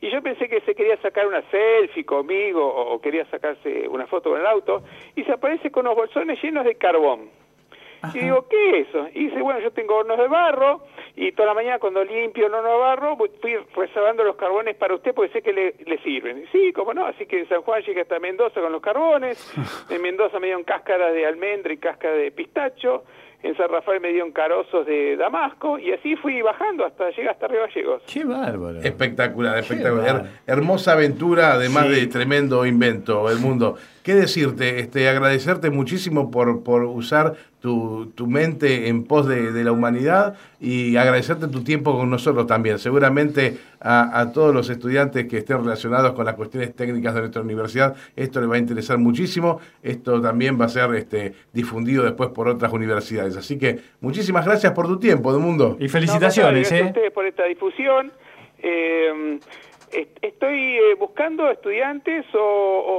y 0.00 0.10
yo 0.10 0.20
pensé 0.20 0.48
que 0.48 0.60
se 0.62 0.74
quería 0.74 1.00
sacar 1.00 1.26
una 1.26 1.42
selfie 1.50 2.04
conmigo 2.04 2.66
o 2.66 3.00
quería 3.00 3.24
sacarse 3.30 3.88
una 3.88 4.06
foto 4.06 4.30
con 4.30 4.40
el 4.40 4.46
auto 4.46 4.82
y 5.14 5.24
se 5.24 5.32
aparece 5.32 5.70
con 5.70 5.86
unos 5.86 5.96
bolsones 5.96 6.42
llenos 6.42 6.64
de 6.64 6.74
carbón. 6.74 7.30
Y 8.14 8.18
digo, 8.20 8.46
¿qué 8.48 8.80
es 8.80 8.88
eso? 8.88 9.08
Y 9.14 9.26
dice, 9.26 9.40
bueno, 9.40 9.60
yo 9.60 9.70
tengo 9.72 9.96
hornos 9.96 10.18
de 10.18 10.28
barro 10.28 10.82
y 11.16 11.32
toda 11.32 11.48
la 11.48 11.54
mañana 11.54 11.78
cuando 11.78 12.04
limpio 12.04 12.46
el 12.46 12.54
horno 12.54 12.70
de 12.70 12.78
barro 12.78 13.16
voy- 13.16 13.30
fui 13.40 13.56
reservando 13.74 14.22
los 14.22 14.36
carbones 14.36 14.76
para 14.76 14.94
usted 14.94 15.14
porque 15.14 15.32
sé 15.32 15.42
que 15.42 15.52
le, 15.52 15.74
le 15.84 15.98
sirven. 16.02 16.42
Y 16.42 16.46
sí, 16.48 16.72
cómo 16.72 16.94
no, 16.94 17.06
así 17.06 17.26
que 17.26 17.40
en 17.40 17.48
San 17.48 17.62
Juan 17.62 17.82
llegué 17.82 18.02
hasta 18.02 18.18
Mendoza 18.18 18.60
con 18.60 18.70
los 18.72 18.82
carbones, 18.82 19.52
en 19.90 20.02
Mendoza 20.02 20.38
me 20.38 20.46
dieron 20.46 20.64
cáscaras 20.64 21.12
de 21.14 21.26
almendra 21.26 21.72
y 21.72 21.78
cáscara 21.78 22.14
de 22.14 22.30
pistacho, 22.30 23.04
en 23.42 23.56
San 23.56 23.68
Rafael 23.68 24.00
me 24.00 24.08
dieron 24.08 24.32
carozos 24.32 24.86
de 24.86 25.16
damasco 25.16 25.78
y 25.78 25.92
así 25.92 26.16
fui 26.16 26.40
bajando 26.42 26.84
hasta 26.84 27.10
llegar 27.10 27.34
hasta 27.34 27.46
Río 27.48 27.60
Gallegos. 27.62 28.02
Qué 28.12 28.24
bárbaro. 28.24 28.78
Espectacular, 28.80 29.58
espectacular. 29.58 30.06
Her- 30.24 30.26
hermosa 30.46 30.92
aventura, 30.92 31.52
además 31.52 31.86
Sí. 31.88 32.00
de 32.00 32.06
tremendo 32.08 32.64
invento 32.66 33.28
el 33.30 33.38
mundo. 33.38 33.76
¿Qué 34.06 34.14
decirte? 34.14 34.78
Este, 34.78 35.08
agradecerte 35.08 35.68
muchísimo 35.68 36.30
por, 36.30 36.62
por 36.62 36.84
usar 36.84 37.34
tu, 37.58 38.12
tu 38.14 38.28
mente 38.28 38.86
en 38.86 39.02
pos 39.02 39.26
de, 39.26 39.50
de 39.50 39.64
la 39.64 39.72
humanidad 39.72 40.36
y 40.60 40.94
agradecerte 40.94 41.48
tu 41.48 41.64
tiempo 41.64 41.98
con 41.98 42.08
nosotros 42.08 42.46
también. 42.46 42.78
Seguramente 42.78 43.58
a, 43.80 44.20
a 44.20 44.30
todos 44.30 44.54
los 44.54 44.70
estudiantes 44.70 45.26
que 45.26 45.38
estén 45.38 45.58
relacionados 45.58 46.12
con 46.12 46.24
las 46.24 46.36
cuestiones 46.36 46.72
técnicas 46.76 47.14
de 47.14 47.20
nuestra 47.22 47.42
universidad, 47.42 47.96
esto 48.14 48.40
les 48.40 48.48
va 48.48 48.54
a 48.54 48.58
interesar 48.58 48.96
muchísimo. 48.98 49.58
Esto 49.82 50.22
también 50.22 50.56
va 50.56 50.66
a 50.66 50.68
ser 50.68 50.94
este, 50.94 51.34
difundido 51.52 52.04
después 52.04 52.30
por 52.30 52.46
otras 52.46 52.72
universidades. 52.72 53.36
Así 53.36 53.58
que 53.58 53.80
muchísimas 54.00 54.46
gracias 54.46 54.72
por 54.72 54.86
tu 54.86 55.00
tiempo, 55.00 55.32
de 55.32 55.40
mundo. 55.40 55.76
Y 55.80 55.88
felicitaciones, 55.88 56.70
No, 56.70 56.76
gracias 56.76 56.80
a 56.80 56.84
¿eh? 56.84 56.86
ustedes 56.90 57.12
por 57.12 57.26
esta 57.26 57.44
difusión. 57.46 58.12
Eh, 58.62 59.40
estoy 60.22 60.76
eh, 60.76 60.94
buscando 60.98 61.50
estudiantes 61.50 62.24
o, 62.34 62.38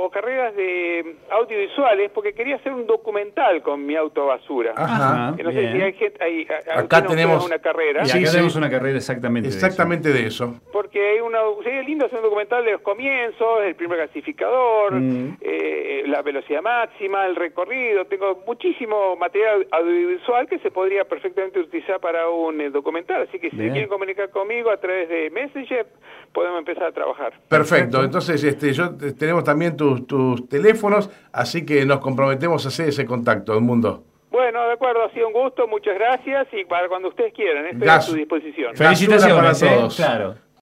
o 0.06 0.10
carreras 0.10 0.56
de 0.56 1.16
audiovisuales 1.32 2.12
porque 2.12 2.34
quería 2.34 2.56
hacer 2.56 2.74
un 2.74 2.88
documental 2.88 3.62
con 3.62 3.86
mi 3.86 3.96
auto 3.96 4.26
basura. 4.26 4.74
Ajá. 4.76 5.32
No 5.32 5.52
sé 5.52 5.60
bien. 5.60 5.74
si 5.74 5.82
hay 5.82 5.94
gente, 5.94 6.24
hay, 6.24 6.48
hay- 6.50 6.84
Acá 6.84 7.06
tenemos- 7.06 7.46
una 7.46 7.60
carrera. 7.60 8.02
Y 8.06 8.10
acá 8.10 8.18
sí. 8.20 8.26
tenemos 8.32 8.56
una 8.56 8.70
carrera 8.70 8.98
exactamente. 8.98 9.50
de 9.50 9.56
eso. 9.56 9.66
Exactamente 9.66 10.10
de 10.14 10.28
eso. 10.28 10.60
Porque 10.72 11.12
hay 11.12 11.20
una, 11.20 11.40
sería 11.64 11.82
lindo 11.84 12.06
hacer 12.06 12.18
un 12.20 12.24
documental 12.26 12.64
de 12.66 12.72
los 12.74 12.82
comienzos, 12.82 13.62
el 13.64 13.76
primer 13.76 13.98
clasificador, 14.00 14.94
Mm. 14.94 15.38
eh, 15.42 16.04
la 16.08 16.22
velocidad 16.22 16.62
máxima, 16.62 17.26
el 17.26 17.36
recorrido. 17.36 18.06
Tengo 18.06 18.44
muchísimo 18.48 19.16
material 19.18 19.68
audiovisual 19.72 20.48
que 20.48 20.60
se 20.60 20.72
podría 20.72 21.06
perfectamente 21.06 21.60
utilizar 21.60 22.00
para 22.00 22.30
un 22.30 22.60
eh, 22.62 22.70
documental. 22.70 23.24
Así 23.24 23.40
que 23.40 23.50
si 23.50 23.58
Bien. 23.58 23.72
quieren 23.72 23.90
comunicar 23.90 24.30
conmigo 24.30 24.70
a 24.72 24.78
través 24.78 25.10
de 25.10 25.30
Messenger, 25.30 25.86
podemos 26.34 26.60
empezar 26.60 26.87
a 26.88 26.92
trabajar. 26.92 27.34
Perfecto, 27.48 28.04
entonces 28.04 28.44
este, 28.44 28.74
yo 28.74 28.96
te- 28.96 29.14
tenemos 29.14 29.44
también 29.44 29.76
tus, 29.78 30.08
tus 30.08 30.48
teléfonos, 30.50 31.10
así 31.32 31.66
que 31.66 31.86
nos 31.86 32.00
comprometemos 32.00 32.66
a 32.66 32.70
hacer 32.70 32.90
ese 32.90 33.06
contacto 33.06 33.54
del 33.54 33.62
mundo. 33.62 34.04
Bueno, 34.32 34.62
de 34.68 34.74
acuerdo, 34.74 35.04
ha 35.06 35.12
sido 35.14 35.28
un 35.28 35.34
gusto, 35.34 35.68
muchas 35.68 35.96
gracias 35.96 36.48
y 36.54 36.66
para 36.66 36.88
cuando 36.90 37.08
ustedes 37.10 37.34
quieran, 37.34 37.66
estoy 37.68 37.88
Gas. 37.88 38.08
a 38.08 38.12
su 38.12 38.16
disposición. 38.16 38.76
Fe- 38.76 38.84
Felicitaciones, 38.84 39.62
¿eh? 39.64 39.70
todos. 39.76 39.96
Claro. 39.96 40.36